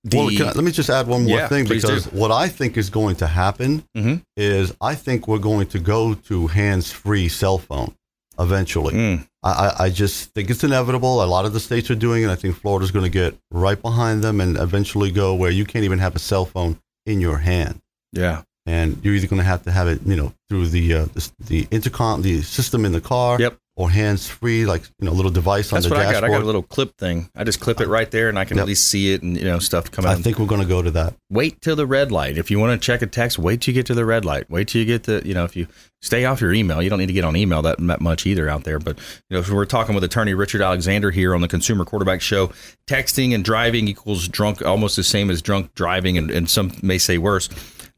[0.03, 0.17] the.
[0.17, 2.17] well, can I, let me just add one more Yeah, thing because do.
[2.17, 4.21] what I think is going to happen Mhm.
[4.37, 7.93] is I think we're going to go to hands-free cell phone.
[8.41, 8.93] eventually.
[8.93, 9.27] Mm.
[9.43, 11.21] I, I- I just think it's inevitable.
[11.21, 12.29] A lot of the states are doing it.
[12.29, 15.83] I think Florida's going to get right behind them and eventually go where you can't
[15.83, 17.81] even have a cell phone in your hand.
[18.13, 18.43] Yeah.
[18.65, 21.29] And you're either going to have to have it, you know, through the uh, the,
[21.47, 23.57] the intercom, the system in the car, Yep.
[23.79, 26.19] Or hands free, like you know, a little device That's on the what I got.
[26.19, 26.31] dashboard.
[26.31, 27.29] I got a little clip thing.
[27.33, 28.63] I just clip it right there, and I can Yep.
[28.63, 30.17] at least see it and you know stuff come out.
[30.17, 31.13] I think we're going to go to that.
[31.29, 32.37] wait till the red light.
[32.37, 34.49] If you want to check a text, wait till you get to the red light.
[34.49, 35.67] Wait till you get the, you know, if you
[36.01, 38.49] stay off your email, you don't need to get on email that, that much either
[38.49, 38.79] out there.
[38.79, 38.97] But,
[39.29, 42.47] you know, so we're talking with attorney Richard Alexander here on the Consumer Quarterback Show.
[42.87, 46.97] Texting and driving equals drunk, almost the same as drunk driving, and, and some may
[46.97, 47.47] say worse.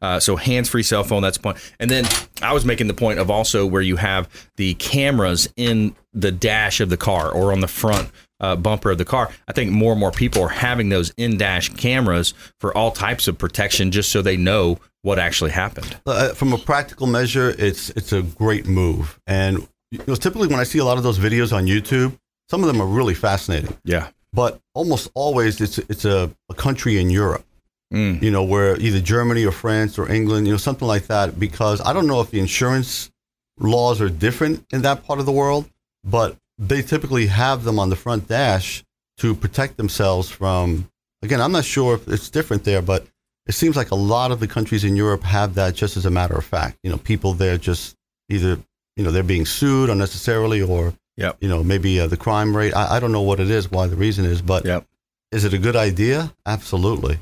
[0.02, 1.58] Uh, so hands free cell phone, that's the point.
[1.80, 2.06] And then
[2.42, 6.80] I was making the point of also where you have the cameras in the dash
[6.80, 8.10] of the car or on the front
[8.40, 9.30] uh, bumper of the car.
[9.48, 13.28] I think more and more people are having those in dash cameras for all types
[13.28, 15.98] of protection just so they know what actually happened.
[16.06, 19.20] Uh, from a practical measure, it's it's a great move.
[19.28, 22.18] And you know, typically when I see a lot of those videos on YouTube,
[22.50, 23.78] some of them are really fascinating.
[23.84, 24.10] Yeah.
[24.34, 27.46] But almost always, it's it's a, a country in Europe.
[27.92, 28.22] Mm.
[28.22, 31.40] You know, where either Germany or France or England, you know, something like that.
[31.40, 33.12] Because I don't know if the insurance
[33.60, 35.70] laws are different in that part of the world,
[36.04, 38.84] but they typically have them on the front dash
[39.18, 40.90] to protect themselves from.
[41.24, 43.06] Again, I'm not sure if it's different there, but
[43.46, 46.10] it seems like a lot of the countries in Europe have that just as a
[46.10, 46.78] matter of fact.
[46.84, 47.96] You know, people there just
[48.30, 48.58] either
[48.96, 51.38] you know they're being sued unnecessarily or Yep.
[51.42, 52.74] you know maybe uh, the crime rate.
[52.74, 54.86] I, I don't know what it is, why the reason is, but Yep.
[55.32, 56.34] is it a good idea?
[56.46, 57.20] Absolutely.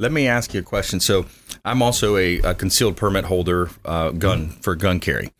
[0.00, 0.98] Let me ask you a question.
[0.98, 1.26] So,
[1.62, 5.30] I'm also a, a concealed permit holder, uh, gun for gun carry,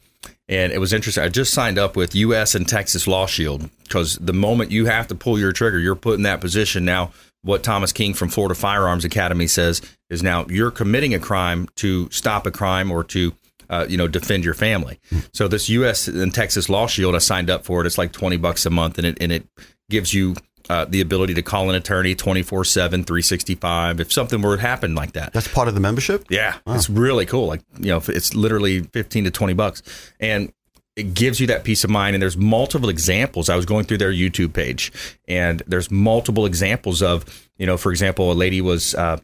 [0.51, 1.25] and it was interesting.
[1.25, 2.55] I just signed up with U.S.
[2.55, 6.17] and Texas Law Shield because the moment you have to pull your trigger, you're put
[6.17, 6.85] in that position.
[6.85, 11.67] Now, what Thomas King from Florida Firearms Academy says is now you're committing a crime
[11.77, 13.33] to stop a crime or to
[13.71, 14.99] uh, you know, defend your family.
[15.33, 16.09] So this U.S.
[16.09, 17.87] and Texas Law Shield, I signed up for it.
[17.87, 19.47] It's like twenty bucks a month, and it and it
[19.89, 20.35] gives you
[20.69, 24.95] uh, the ability to call an attorney 24 7 365 if something were to happen
[24.95, 25.33] like that.
[25.33, 26.27] That's part of the membership.
[26.31, 26.59] yeah.
[26.67, 27.47] It's really cool.
[27.47, 29.83] Like you know it's literally 15 to 20 bucks.
[30.21, 30.53] And
[30.97, 32.15] it gives you that peace of mind.
[32.15, 33.49] And there's multiple examples.
[33.49, 34.93] I was going through their youtube page
[35.27, 37.25] and there's multiple examples of
[37.59, 39.19] you know for example a lady was uh,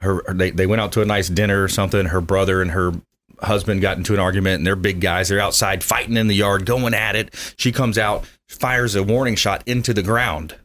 [0.00, 2.06] her they, they went out to a nice dinner or something.
[2.06, 2.92] Her brother and her
[3.42, 5.28] husband got into an argument and they're big guys.
[5.28, 7.54] They're outside fighting in the yard going at it.
[7.56, 10.56] She comes out fires a warning shot into the ground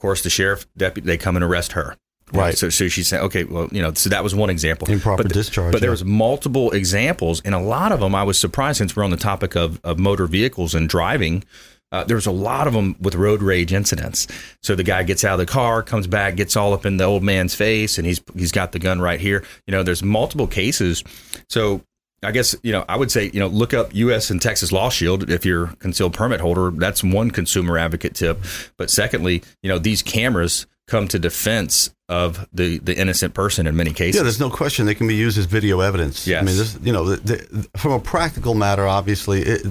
[0.00, 1.96] course, the sheriff deputy they come and arrest her.
[2.32, 2.56] Right.
[2.56, 4.88] So, so she said, okay, well, you know, so that was one example.
[4.88, 8.38] Improper but, discharge, But there was multiple examples, and a lot of them I was
[8.38, 11.44] surprised since we're on the topic of, of motor vehicles and driving.
[11.92, 14.28] Uh, there was a lot of them with road rage incidents.
[14.62, 17.04] So the guy gets out of the car, comes back, gets all up in the
[17.04, 19.44] old man's face, and he's he's got the gun right here.
[19.66, 21.02] You know, there's multiple cases.
[21.48, 21.82] So
[22.22, 24.30] I guess you know I would say you know look up U.S.
[24.30, 26.70] and Texas Law Shield if you're a concealed permit holder.
[26.70, 28.38] That's one consumer advocate tip.
[28.76, 33.76] But secondly, you know these cameras come to defense of the the innocent person in
[33.76, 34.16] many cases.
[34.16, 36.26] Yeah, there's no question they can be used as video evidence.
[36.26, 36.42] Yes.
[36.42, 39.66] I mean, this, you know, the, the, from a practical matter, obviously, it,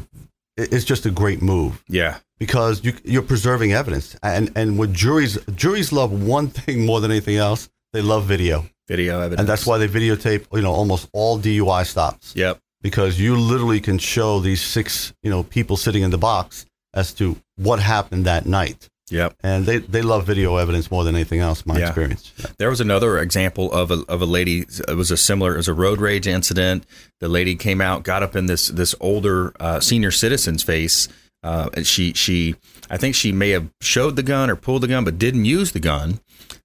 [0.58, 4.18] it, it's just a great move yeah, because you, you're preserving evidence.
[4.24, 8.66] And and what juries juries love one thing more than anything else, they love video,
[8.88, 12.60] video evidence, and that's why they videotape, you know, almost all DUI stops Yep.
[12.82, 17.14] because you literally can show these six, you know, people sitting in the box as
[17.16, 18.90] to what happened that night.
[19.12, 19.38] Yep.
[19.42, 21.88] And they, they love video evidence more than anything else, my Yeah.
[21.88, 22.32] experience.
[22.60, 24.66] There was another example of a of a lady.
[24.88, 25.56] It was a similar.
[25.56, 26.86] It was a road rage incident.
[27.20, 31.08] The lady came out, got up in this this older uh, senior citizen's face.
[31.42, 32.56] Uh, and she she
[32.92, 35.72] I think she may have showed the gun or pulled the gun, but didn't use
[35.72, 36.20] the gun.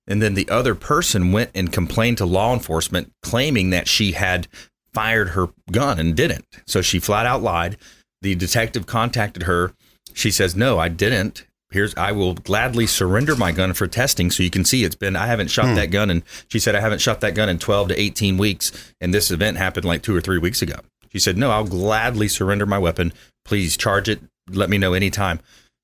[0.07, 4.49] And then the other person went and complained to law enforcement, claiming that she had
[4.93, 6.47] fired her gun and didn't.
[6.67, 7.77] So she flat out lied.
[8.23, 9.73] The detective contacted her.
[10.13, 14.45] She says, "No, I didn't." Here's I will gladly surrender my gun for testing so
[14.45, 15.75] you can see it's been I haven't shot hmm.
[15.75, 18.95] that gun and she said I haven't shot that gun in 12 to 18 weeks
[19.01, 20.77] and this event happened like 2 or 3 weeks ago.
[21.11, 23.13] She said, "No, I'll gladly surrender my weapon.
[23.45, 24.21] Please charge it.
[24.49, 25.41] Let me know anytime."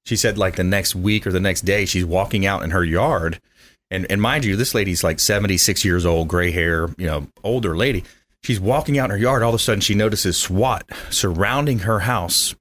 [0.07, 2.85] She said like the next week or the next day she's walking out in her
[2.85, 3.41] yard
[3.91, 7.77] and and mind you this lady's like 76 years old, gray hair, you know, older
[7.77, 8.05] lady.
[8.43, 12.01] She's walking out in her yard all of a sudden she notices SWAT surrounding her
[12.01, 12.55] house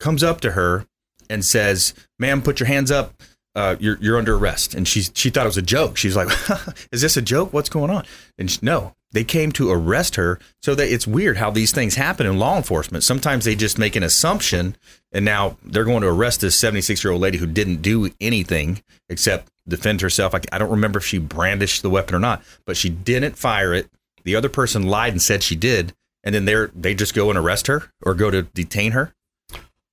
[0.00, 0.86] comes up to her
[1.28, 3.14] and says, "Ma'am, put your hands up.
[3.54, 5.96] Uh, you're you're under arrest." And she she thought it was a joke.
[5.96, 6.28] She's like,
[6.92, 7.52] "Is this a joke?
[7.52, 8.04] What's going on?"
[8.38, 10.38] And she, no, they came to arrest her.
[10.62, 13.04] So that it's weird how these things happen in law enforcement.
[13.04, 14.76] Sometimes they just make an assumption,
[15.12, 18.82] and now they're going to arrest this 76 year old lady who didn't do anything
[19.08, 20.34] except defend herself.
[20.34, 23.72] I, I don't remember if she brandished the weapon or not, but she didn't fire
[23.74, 23.88] it.
[24.24, 25.92] The other person lied and said she did,
[26.24, 29.12] and then they're they just go and arrest her or go to detain her.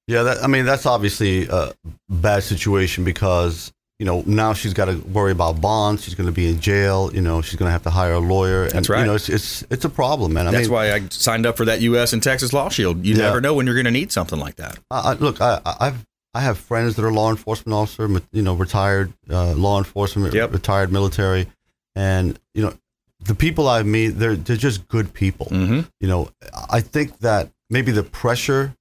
[0.07, 1.73] Yeah, that, I mean that's obviously a
[2.09, 6.03] bad situation because you know now she's got to worry about bonds.
[6.03, 7.11] She's going to be in jail.
[7.13, 8.63] You know she's going to have to hire a lawyer.
[8.63, 9.01] And, That's right.
[9.01, 10.47] You know it's it's, it's a problem, man.
[10.47, 12.13] I That's mean, why I signed up for that U.S.
[12.13, 13.05] and Texas Law Shield.
[13.05, 13.23] You Yeah.
[13.23, 14.79] never know when you're going to need something like that.
[14.89, 18.41] I, I, look, I, I- I've I have friends that are law enforcement officer, you
[18.41, 20.53] know, retired uh, law enforcement, Yep.
[20.53, 21.47] retired military,
[21.95, 22.73] and you know,
[23.21, 25.47] the people I meet, they're they're just good people.
[25.47, 25.81] Mm-hmm.
[25.99, 26.29] You know,
[26.69, 28.75] I think that maybe the pressure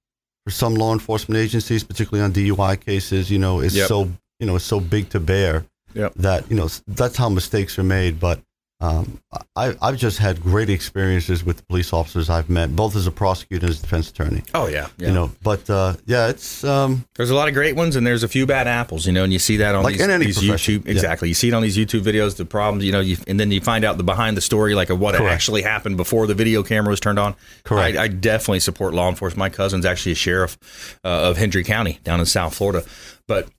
[0.45, 3.87] for some law enforcement agencies, particularly on DUI cases, you know, is Yep.
[3.87, 6.13] so you know, is so big to bear Yep.
[6.17, 8.19] that you know that's how mistakes are made.
[8.19, 8.39] But
[8.81, 9.19] um,
[9.57, 13.11] I, I've just had great experiences with the police officers I've met, both as a
[13.11, 14.41] prosecutor and as a defense attorney.
[14.53, 15.07] Oh yeah, yeah.
[15.09, 18.23] You know, but uh, yeah, it's um, There's a lot of great ones, and there's
[18.23, 20.85] a few bad apples, you know, and you see that on Like these, these YouTube.
[20.85, 20.91] yeah.
[20.93, 23.51] Exactly, you see it on these YouTube videos, the problems, you know, you, and then
[23.51, 25.33] you find out the behind the story, like of what Correct.
[25.33, 27.35] actually happened before the video camera was turned on.
[27.65, 27.97] Correct.
[27.97, 29.39] I, I definitely support law enforcement.
[29.39, 32.85] My cousin's actually a sheriff uh, of Hendry County down in South Florida,
[33.27, 33.49] but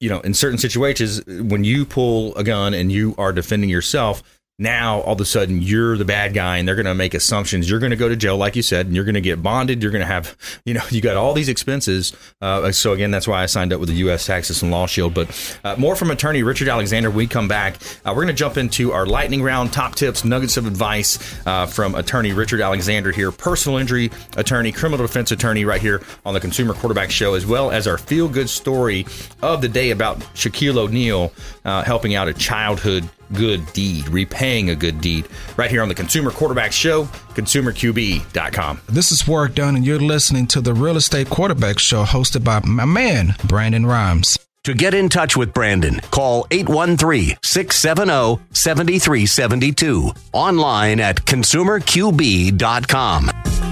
[0.00, 4.22] you know, in certain situations, when you pull a gun and you are defending yourself.
[4.58, 7.68] Now, all of a sudden, you're the bad guy, and they're going to make assumptions.
[7.68, 9.82] You're going to go to jail, like you said, and you're going to get bonded.
[9.82, 12.12] You're going to have, you know, you got all these expenses.
[12.40, 14.26] Uh, so again, that's why I signed up with the U.S.
[14.26, 15.14] Taxes and Law Shield.
[15.14, 17.10] But uh, more from attorney Richard Alexander.
[17.10, 17.76] When we come back.
[18.04, 21.66] Uh, we're going to jump into our lightning round, top tips, nuggets of advice uh,
[21.66, 26.40] from attorney Richard Alexander here, personal injury attorney, criminal defense attorney, right here on the
[26.40, 29.06] Consumer Quarterback Show, as well as our feel good story
[29.40, 31.32] of the day about Shaquille O'Neal
[31.64, 35.26] uh, helping out a childhood good deed, repaying a good deed,
[35.56, 37.04] right here on the Consumer Quarterback Show,
[37.34, 38.80] consumerqb.com.
[38.88, 42.60] This is Work Done, and you're listening to the Real Estate Quarterback Show hosted by
[42.64, 44.38] my man, Brandon Rhimes.
[44.64, 50.12] To get in touch with Brandon, call 813 670 7372.
[50.32, 53.71] Online at consumerqb.com.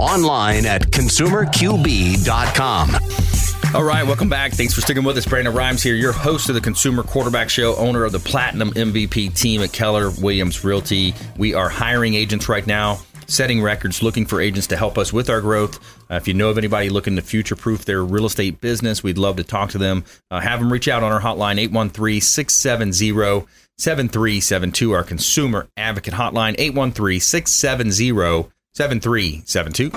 [0.00, 3.74] Online at consumerqb.com.
[3.74, 4.52] All right, welcome back.
[4.52, 5.26] Thanks for sticking with us.
[5.26, 9.38] Brandon Rhimes here, your host of the Consumer Quarterback Show, owner of the Platinum MVP
[9.38, 11.12] team at Keller Williams Realty.
[11.36, 15.28] We are hiring agents right now, setting records, looking for agents to help us with
[15.28, 15.78] our growth.
[16.10, 19.18] Uh, if you know of anybody looking to future proof their real estate business, we'd
[19.18, 20.04] love to talk to them.
[20.30, 23.46] Uh, have them reach out on our hotline, 813 670
[23.76, 29.90] 7372, our consumer advocate hotline, 813 670 7372.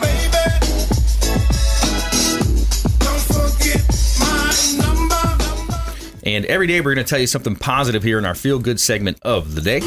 [6.26, 8.80] And every day we're going to tell you something positive here in our feel good
[8.80, 9.82] segment of the day.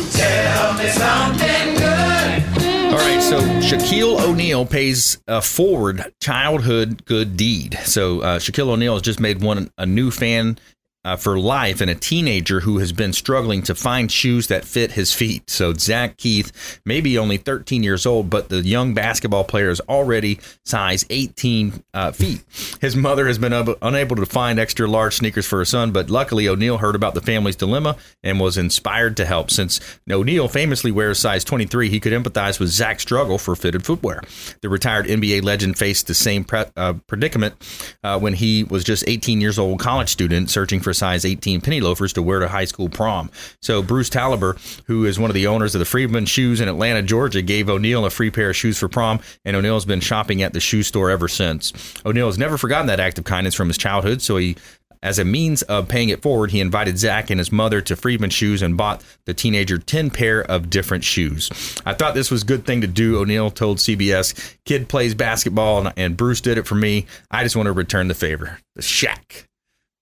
[2.86, 7.78] All right, so Shaquille O'Neal pays a forward childhood good deed.
[7.84, 10.58] So uh, Shaquille O'Neal has just made one a new fan
[11.06, 14.92] uh, for life and a teenager who has been struggling to find shoes that fit
[14.92, 15.48] his feet.
[15.48, 19.80] So Zach Keith may be only 13 years old, but the young basketball player is
[19.82, 22.42] already size 18 uh, feet.
[22.80, 26.10] His mother has been ab- unable to find extra large sneakers for her son, but
[26.10, 29.52] luckily O'Neal heard about the family's dilemma and was inspired to help.
[29.52, 29.80] Since
[30.10, 34.22] O'Neal famously wears size 23, he could empathize with Zach's struggle for fitted footwear.
[34.60, 37.54] The retired NBA legend faced the same pre- uh, predicament
[38.02, 41.80] uh, when he was just 18 years old, college student searching for size 18 penny
[41.80, 43.30] loafers to wear to high school prom.
[43.62, 47.02] So Bruce Teilhaber, who is one of the owners of the Friedman Shoes in Atlanta,
[47.02, 50.52] Georgia, gave O'Neal a free pair of shoes for prom, and O'Neal's been shopping at
[50.52, 51.72] the shoe store ever since.
[52.04, 54.56] O'Neal has never forgotten that act of kindness from his childhood, so he
[55.02, 58.30] As a means of paying it forward, he invited Zach and his mother to Friedman
[58.30, 61.50] Shoes and bought the teenager 10 pair of different shoes.
[61.84, 64.56] I thought this was a good thing to do, O'Neal told CBS.
[64.64, 67.06] Kid plays basketball, and, Bruce did it for me.
[67.30, 68.58] I just want to return the favor.
[68.74, 69.45] The Shaq.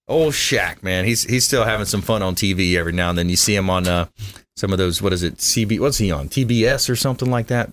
[0.07, 1.05] Old Shaq, man.
[1.05, 3.29] He's he's still having some fun on TV every now and then.
[3.29, 4.05] You see him on uh,
[4.55, 6.29] some of those, what is it, CB, what's he on?
[6.29, 7.71] TBS or something like that?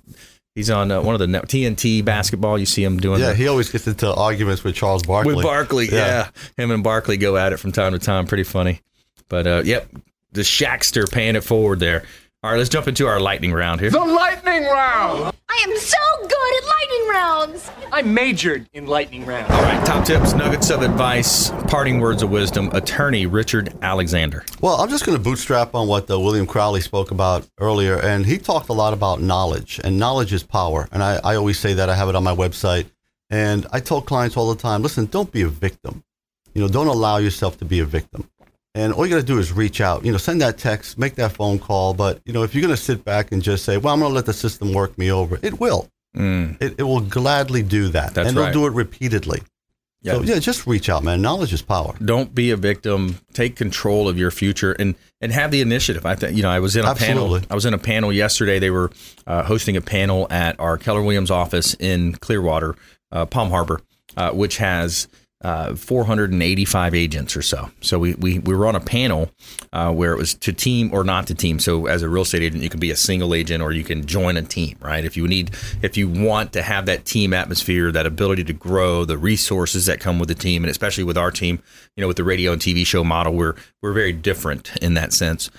[0.55, 2.59] He's on uh, one of the net- TNT basketball.
[2.59, 5.35] You see him doing Yeah, the- he always gets into arguments with Charles Barkley.
[5.35, 6.29] with Barkley, yeah.
[6.57, 8.27] Him and Barkley go at it from time to time.
[8.27, 8.81] Pretty funny.
[9.29, 9.89] But uh, yep,
[10.33, 12.03] the Shackster paying it forward there.
[12.43, 13.91] All right, let's jump into our lightning round here.
[13.91, 15.33] The lightning round!
[15.49, 17.71] I am so good at lightning rounds.
[17.93, 19.51] I majored in lightning rounds.
[19.51, 22.71] All right, top tips, nuggets of advice, parting words of wisdom.
[22.73, 24.45] Attorney Richard Alexander.
[24.61, 28.25] Well, I'm just going to bootstrap on what uh, William Crowley spoke about earlier, and
[28.25, 30.89] he talked a lot about knowledge, and knowledge is power.
[30.93, 31.89] And I, I always say that.
[31.89, 32.87] I have it on my website.
[33.31, 36.05] And I tell clients all the time listen, don't be a victim.
[36.55, 38.29] You know, don't allow yourself to be a victim.
[38.75, 40.05] And all you got to do is reach out.
[40.05, 41.95] You know, send that text, make that phone call.
[41.95, 44.11] But, you know, if you're going to sit back and just say, well, I'm going
[44.11, 45.89] to let the system work me over, it will.
[46.15, 48.15] It, it will gladly do that.
[48.15, 48.53] That's and right.
[48.53, 49.43] they'll do it repeatedly.
[50.03, 50.15] Yeah.
[50.15, 51.23] So, yeah, just reach out, man.
[51.23, 51.95] Knowledge is power.
[52.05, 53.21] Don't be a victim.
[53.35, 56.05] Take control of your future and and have the initiative.
[56.05, 56.51] I think you know.
[56.51, 57.41] I was in a Absolutely.
[57.41, 57.47] panel.
[57.51, 58.59] I was in a panel yesterday.
[58.59, 58.91] They were
[59.29, 62.75] uh, hosting a panel at our Keller Williams office in Clearwater,
[63.13, 63.81] uh, Palm Harbor,
[64.17, 65.07] uh, which has
[65.43, 67.71] uh, 485 agents or so.
[67.81, 69.31] So we, we, we were on a panel
[69.73, 71.59] uh, where it was to team or not to team.
[71.59, 74.07] So as a real estate agent, you can be a single agent or you can
[74.07, 75.05] join a team, right?
[75.05, 75.51] If you need,
[75.83, 80.01] if you want to have that team atmosphere, that ability to grow, the resources that
[80.01, 81.61] come with the team, and especially with our team,
[81.97, 85.13] you know, with the radio and TV show model, we're we're very different in that
[85.13, 85.51] sense.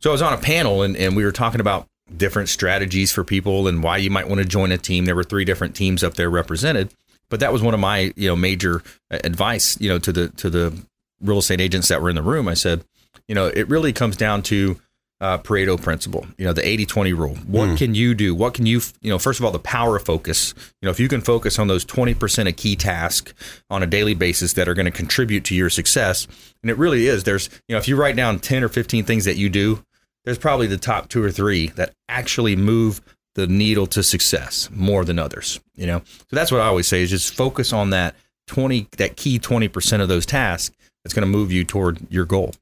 [0.00, 3.24] So I was on a panel and, and we were talking about different strategies for
[3.24, 5.04] people and why you might want to join a team.
[5.04, 6.92] There were three different teams up there represented,
[7.32, 10.28] but that was one of my you know major uh, advice you know to the
[10.28, 10.78] to the
[11.22, 12.46] real estate agents that were in the room.
[12.46, 12.84] I said,
[13.26, 14.78] you know, it really comes down to
[15.22, 17.36] uh, Pareto principle, you know, the 80 20 rule.
[17.46, 18.34] What can you do?
[18.34, 20.52] What can you, you know, first of all, the power of focus.
[20.82, 23.32] You know, if you can focus on those 20% of key tasks
[23.70, 26.26] on a daily basis that are going to contribute to your success,
[26.62, 29.24] and it really is, there's, you know, if you write down 10 or 15 things
[29.24, 29.82] that you do,
[30.24, 33.00] there's probably the top two or three that actually move
[33.34, 36.02] the needle to success more than others, you know?
[36.06, 38.14] So that's what I always say is just focus on that
[38.48, 42.54] 20, that key 20% of those tasks that's going to move you toward your goal.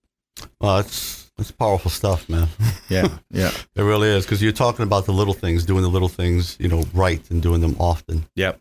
[0.60, 2.49] Well, it's, it's powerful stuff, man.
[2.88, 3.07] Yeah.
[3.30, 3.53] Yeah.
[3.76, 6.66] It really is because you're talking about the little things, doing the little things, you
[6.66, 8.26] know, right and doing them often.
[8.34, 8.59] Yep,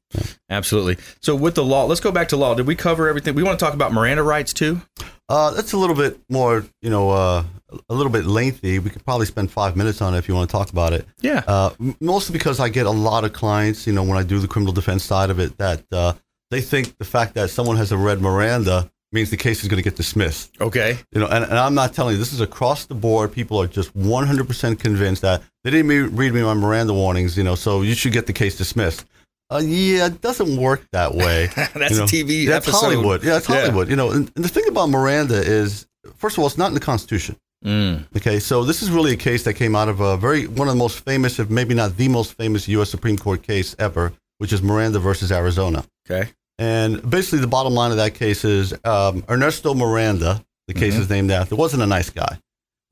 [0.52, 0.98] absolutely.
[1.20, 2.54] So with the law, let's go back to law.
[2.54, 3.34] Did we cover everything?
[3.34, 4.82] We want to talk about Miranda rights too.
[5.28, 7.44] Uh, that's a little bit more, you know, uh,
[7.90, 8.78] a little bit lengthy.
[8.78, 11.08] We could probably spend five minutes on it if you want to talk about it.
[11.22, 11.44] Yeah.
[11.48, 14.48] Uh, mostly because I get a lot of clients, you know, when I do the
[14.48, 16.14] criminal defense side of it, that uh,
[16.52, 19.78] they think the fact that someone has a red Miranda means the case is going
[19.78, 20.60] to get dismissed.
[20.62, 20.98] Okay.
[21.12, 23.32] You know, and, and I'm not telling you, this is across the board.
[23.32, 27.56] People are just 100% convinced that they didn't read me my Miranda warnings, you know,
[27.56, 29.06] so you should get the case dismissed.
[29.52, 31.48] Uh, yeah, it doesn't work that way.
[31.56, 32.04] That's you know.
[32.04, 32.82] a TV That's episode.
[32.94, 33.24] Hollywood.
[33.24, 33.62] Yeah, it's Yeah.
[33.62, 33.90] Hollywood.
[33.90, 35.88] You know, and, and the thing about Miranda is,
[36.18, 37.36] first of all, it's not in the Constitution.
[37.66, 38.06] Mm.
[38.16, 40.74] Okay, so this is really a case that came out of a very one of
[40.74, 42.90] the most famous, if maybe not the most famous, U.S.
[42.90, 45.84] Supreme Court case ever, which is Miranda versus Arizona.
[46.10, 46.32] Okay.
[46.60, 51.00] And basically, the bottom line of that case is um, Ernesto Miranda, the case Mhm.
[51.00, 52.38] is named after, wasn't a nice guy.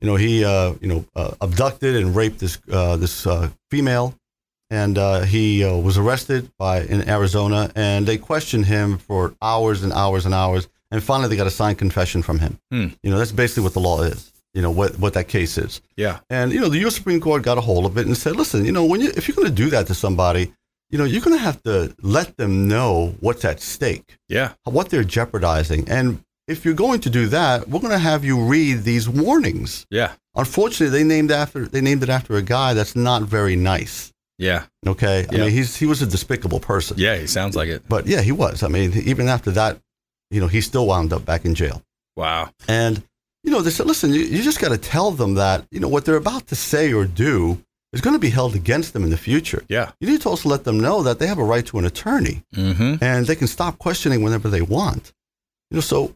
[0.00, 4.14] You know, he uh, you know uh, abducted and raped this uh, this uh, female,
[4.70, 9.82] and uh, he uh, was arrested by in Arizona, and they questioned him for hours
[9.82, 12.58] and hours and hours, and finally they got a signed confession from him.
[12.72, 12.86] Hmm.
[13.02, 14.32] You know, that's basically what the law is.
[14.54, 15.82] You know what what that case is.
[15.96, 16.20] Yeah.
[16.30, 16.94] And you know, the U.S.
[16.94, 19.28] Supreme Court got a hold of it and said, "Listen, you know, when you if
[19.28, 20.52] you're going to do that to somebody,
[20.90, 24.52] you know, you're going to have to let them know what's at stake, Yeah.
[24.64, 28.40] what they're jeopardizing, and if you're going to do that, we're going to have you
[28.42, 30.12] read these warnings." Yeah.
[30.34, 34.12] Unfortunately, they named after they named it after a guy that's not very nice.
[34.38, 34.64] Yeah.
[34.86, 35.40] Okay, I Yeah.
[35.44, 36.96] mean, he's he was a despicable person.
[36.98, 37.16] Yeah.
[37.16, 37.82] He sounds like it.
[37.88, 38.62] But yeah, he was.
[38.62, 39.78] I mean, even after that,
[40.30, 41.82] you know, he still wound up back in jail.
[42.16, 42.50] Wow.
[42.68, 43.02] And,
[43.44, 45.88] you know, they said, listen, you, you just got to tell them that, you know,
[45.88, 47.62] what they're about to say or do
[47.92, 49.62] is going to be held against them in the future.
[49.68, 49.92] Yeah.
[50.00, 52.42] You need to also let them know that they have a right to an attorney
[52.54, 53.02] Mm-hmm.
[53.02, 55.12] and they can stop questioning whenever they want.
[55.70, 56.14] You know, so,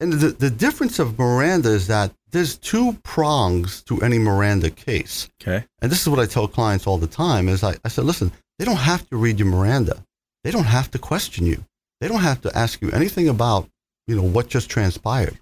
[0.00, 5.28] and the, the difference of Miranda is that there's two prongs to any Miranda case.
[5.40, 5.64] Okay.
[5.80, 8.32] And this is what I tell clients all the time is I, I said, listen,
[8.58, 10.02] they don't have to read your Miranda.
[10.44, 11.64] They don't have to question you.
[12.00, 13.68] They don't have to ask you anything about,
[14.06, 15.38] you know, what just transpired.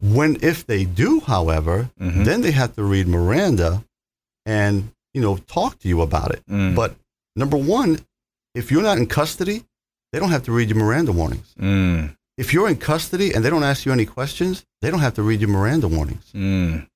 [0.00, 2.24] When, if they do, however, Mhm.
[2.24, 3.84] then they have to read Miranda
[4.48, 4.74] and,
[5.14, 6.42] you know, talk to you about it.
[6.50, 6.74] Mm.
[6.74, 6.90] But
[7.36, 7.90] number one,
[8.54, 9.58] if you're not in custody,
[10.12, 11.54] they don't have to read your Miranda warnings.
[11.60, 12.16] Mm.
[12.38, 15.22] if you're in custody and they don't ask you any questions, they don't have to
[15.22, 16.26] read your Miranda warnings.
[16.34, 16.86] Mm.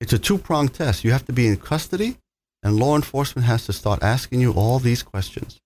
[0.00, 1.04] It's a two pronged test.
[1.04, 2.16] You have to be in custody,
[2.62, 5.60] and law enforcement has to start asking you all these questions.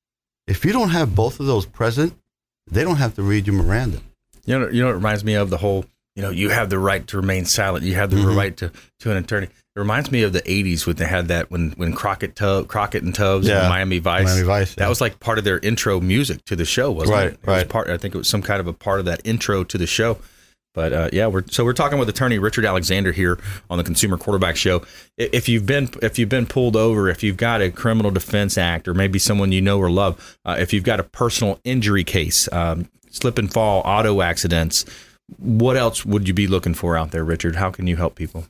[0.46, 2.12] If you don't have both of those present,
[2.70, 4.00] they don't have to read your Miranda.
[4.44, 5.86] You know, you know, it reminds me of the whole.
[6.16, 7.84] You know, you have the right to remain silent.
[7.84, 8.36] You have the Mhm.
[8.36, 8.70] right to
[9.00, 9.48] to an attorney.
[9.76, 13.02] It reminds me of the '80s when they had that when when Crockett Tub, Crockett
[13.02, 13.60] and Tubbs, Yeah.
[13.62, 14.26] and Miami Vice.
[14.26, 17.26] Miami Vice, That was like part of their intro music to the show, wasn't Right,
[17.26, 17.32] it?
[17.34, 17.68] it was right.
[17.68, 17.88] part.
[17.90, 20.18] I think it was some kind of a part of that intro to the show.
[20.74, 23.38] But uh, yeah, we're so we're talking with attorney Richard Alexander here
[23.70, 24.82] on the Consumer Quarterback Show.
[25.16, 28.86] If you've been if you've been pulled over, if you've got a criminal defense act,
[28.86, 32.48] or maybe someone you know or love, uh, if you've got a personal injury case,
[32.52, 34.84] um, slip and fall, auto accidents,
[35.38, 37.56] what else would you be looking for out there, Richard?
[37.56, 38.46] How can you help people?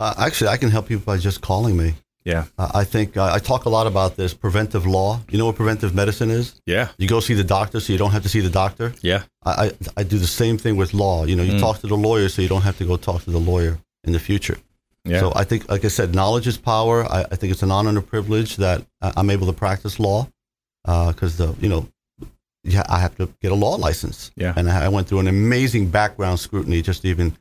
[0.00, 1.94] Uh, actually, I can help you by just calling me.
[2.24, 5.20] Yeah, Uh, I think uh, I talk a lot about this preventive law.
[5.30, 6.60] You know what preventive medicine is?
[6.66, 8.92] yeah, You go see the doctor so you don't have to see the doctor.
[9.00, 9.22] yeah.
[9.44, 11.24] I, I, I do the same thing with law.
[11.24, 11.60] You know, you Mm.
[11.60, 14.12] talk to the lawyer so you don't have to go talk to the lawyer in
[14.12, 14.58] the future.
[15.04, 15.20] Yeah.
[15.20, 17.04] So I think, like I said, knowledge is power.
[17.04, 20.26] I, I think it's an honor and a privilege that I'm able to practice law
[20.84, 21.86] because the you know
[22.64, 24.32] yeah, I have to get a law license.
[24.34, 24.52] Yeah.
[24.56, 27.36] And I, I went through an amazing background scrutiny just to even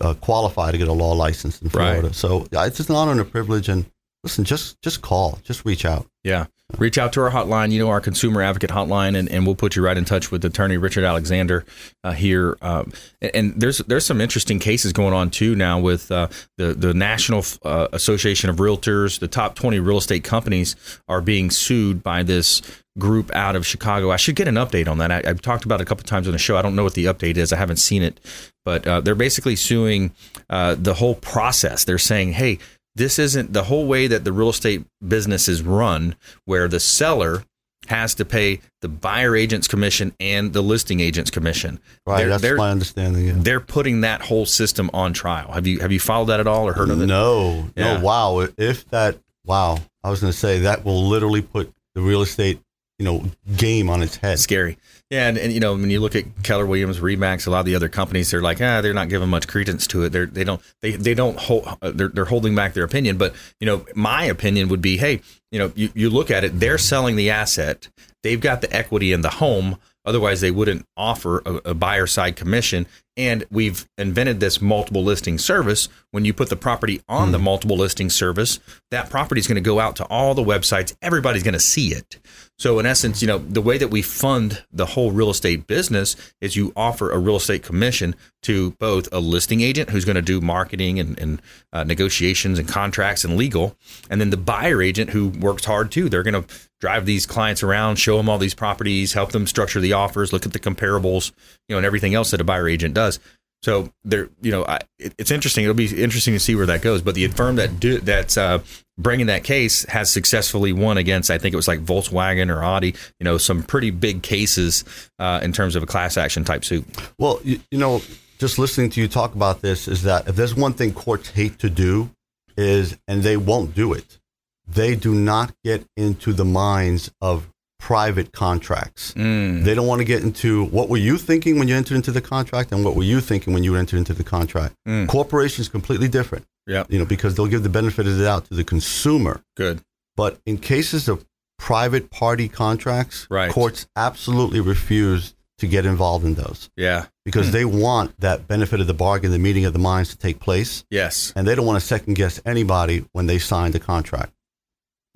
[0.00, 1.98] uh, qualify to get a law license in Right.
[1.98, 2.12] Florida.
[2.14, 3.68] So it's just an honor and a privilege.
[3.68, 3.86] And
[4.22, 6.06] listen, just just call, just reach out.
[6.24, 6.46] Yeah.
[6.76, 9.74] Reach out to our hotline, you know, our consumer advocate hotline, and, and we'll put
[9.74, 11.64] you right in touch with attorney Richard Alexander
[12.04, 12.58] uh, here.
[12.60, 12.92] Um,
[13.22, 17.42] and, there's there's some interesting cases going on too now with uh, the the National
[17.64, 19.18] uh, Association of Realtors.
[19.18, 20.76] The top 20 real estate companies
[21.08, 22.60] are being sued by this
[22.98, 24.10] group out of Chicago.
[24.10, 25.10] I should get an update on that.
[25.10, 26.58] I, I've talked about it a couple times on the show.
[26.58, 27.50] I don't know what the update is.
[27.50, 28.20] I haven't seen it,
[28.66, 30.12] but uh, they're basically suing
[30.50, 31.84] uh, the whole process.
[31.84, 32.58] They're saying, hey,
[32.98, 37.44] this isn't the whole way that the real estate business is run, where the seller
[37.86, 41.80] has to pay the buyer agent's commission and the listing agent's commission.
[42.06, 42.18] Right.
[42.18, 43.26] They're, that's they're, my understanding.
[43.26, 43.34] Yeah.
[43.38, 45.52] they're putting that whole system on trial.
[45.52, 47.06] Have you have you followed that at all or heard of it?
[47.06, 47.94] No, Yeah.
[47.98, 48.04] no.
[48.04, 48.46] Wow.
[48.58, 49.78] If that, wow.
[50.04, 52.60] I was going to say that will literally put the real estate,
[52.98, 53.24] you know,
[53.56, 54.38] game on its head.
[54.38, 54.76] Scary.
[55.10, 57.66] Yeah, and, and you know when you look at Keller Williams, Remax, a lot of
[57.66, 60.10] the other companies, they're like, ah, they're not giving much credence to it.
[60.10, 63.16] They're they don't they they don't hold uh, they're they're holding back their opinion.
[63.16, 66.60] But you know, my opinion would be, hey, you know, you, you look at it,
[66.60, 67.88] they're selling the asset,
[68.22, 69.78] they've got the equity in the home.
[70.04, 72.86] Otherwise, they wouldn't offer a, a buyer side commission.
[73.18, 75.88] And we've invented this multiple listing service.
[76.12, 79.60] When you put the property on the multiple listing service, that property is going to
[79.60, 80.94] go out to all the websites.
[81.02, 82.18] Everybody's going to see it.
[82.58, 86.16] So, in essence, you know, the way that we fund the whole real estate business
[86.40, 90.22] is you offer a real estate commission to both a listing agent who's going to
[90.22, 91.42] do marketing and, and
[91.72, 93.76] uh, negotiations and contracts and legal,
[94.10, 96.08] and then the buyer agent who works hard too.
[96.08, 99.80] They're going to drive these clients around, show them all these properties, help them structure
[99.80, 101.30] the offers, look at the comparables,
[101.68, 103.20] you know, and everything else that a buyer agent does.
[103.62, 105.64] So there, you know, I, it, it's interesting.
[105.64, 107.02] It'll be interesting to see where that goes.
[107.02, 108.60] But the firm that do, that's uh,
[108.96, 112.94] bringing that case has successfully won against, I think it was like Volkswagen or Audi.
[113.18, 114.84] You know, some pretty big cases
[115.18, 116.86] uh, in terms of a class action type suit.
[117.18, 118.00] Well, you, you know,
[118.38, 121.58] just listening to you talk about this is that if there's one thing courts hate
[121.58, 122.10] to do
[122.56, 124.18] is, and they won't do it,
[124.66, 127.48] they do not get into the minds of
[127.78, 129.12] private contracts.
[129.14, 129.64] Mm.
[129.64, 132.20] They don't want to get into what were you thinking when you entered into the
[132.20, 134.74] contract and what were you thinking when you entered into the contract.
[134.86, 135.08] Mm.
[135.08, 136.44] Corporations completely different.
[136.66, 136.84] Yeah.
[136.88, 139.40] You know, because they'll give the benefit of the doubt to the consumer.
[139.56, 139.80] Good.
[140.16, 141.24] But in cases of
[141.58, 143.50] private party contracts, Right.
[143.50, 147.06] courts absolutely refuse to get involved in those Yeah.
[147.24, 147.52] because Hmm.
[147.52, 150.84] they want that benefit of the bargain, the meeting of the minds to take place.
[150.90, 151.32] Yes.
[151.34, 154.32] And they don't want to second guess anybody when they sign the contract.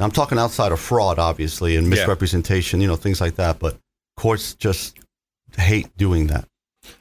[0.03, 1.91] Now, I'm talking outside of fraud, obviously, and Yeah.
[1.91, 3.61] misrepresentation, you know, things like that.
[3.61, 3.79] But
[4.17, 4.99] courts just
[5.57, 6.49] hate doing that.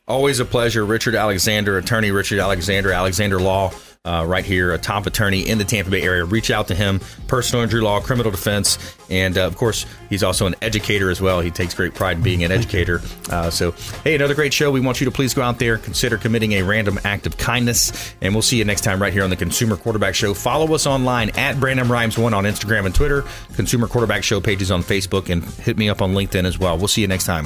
[0.08, 0.86] Always a pleasure.
[0.86, 3.72] Richard Alexander, attorney Richard Alexander, Alexander Law,
[4.04, 6.26] uh, right here, a top attorney in the Tampa Bay area.
[6.26, 10.47] Reach out to him, personal injury law, criminal defense, and uh, of course, he's also
[10.47, 11.39] an educator as well.
[11.39, 12.99] He takes great pride in being an educator.
[13.30, 13.74] Uh, so,
[14.04, 14.72] hey, another great show.
[14.72, 18.16] We want you to please go out there, consider committing a random act of kindness,
[18.22, 20.34] and we'll see you next time right here on the Consumer Quarterback Show.
[20.34, 23.24] Follow us online at Brandon Rhimes1 on Instagram and Twitter,
[23.56, 26.76] Consumer Quarterback Show pages on Facebook, and hit me up on LinkedIn as well.
[26.76, 27.45] We'll see you next time.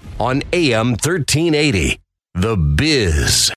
[0.21, 1.99] on AM 1380.
[2.35, 3.51] The Biz.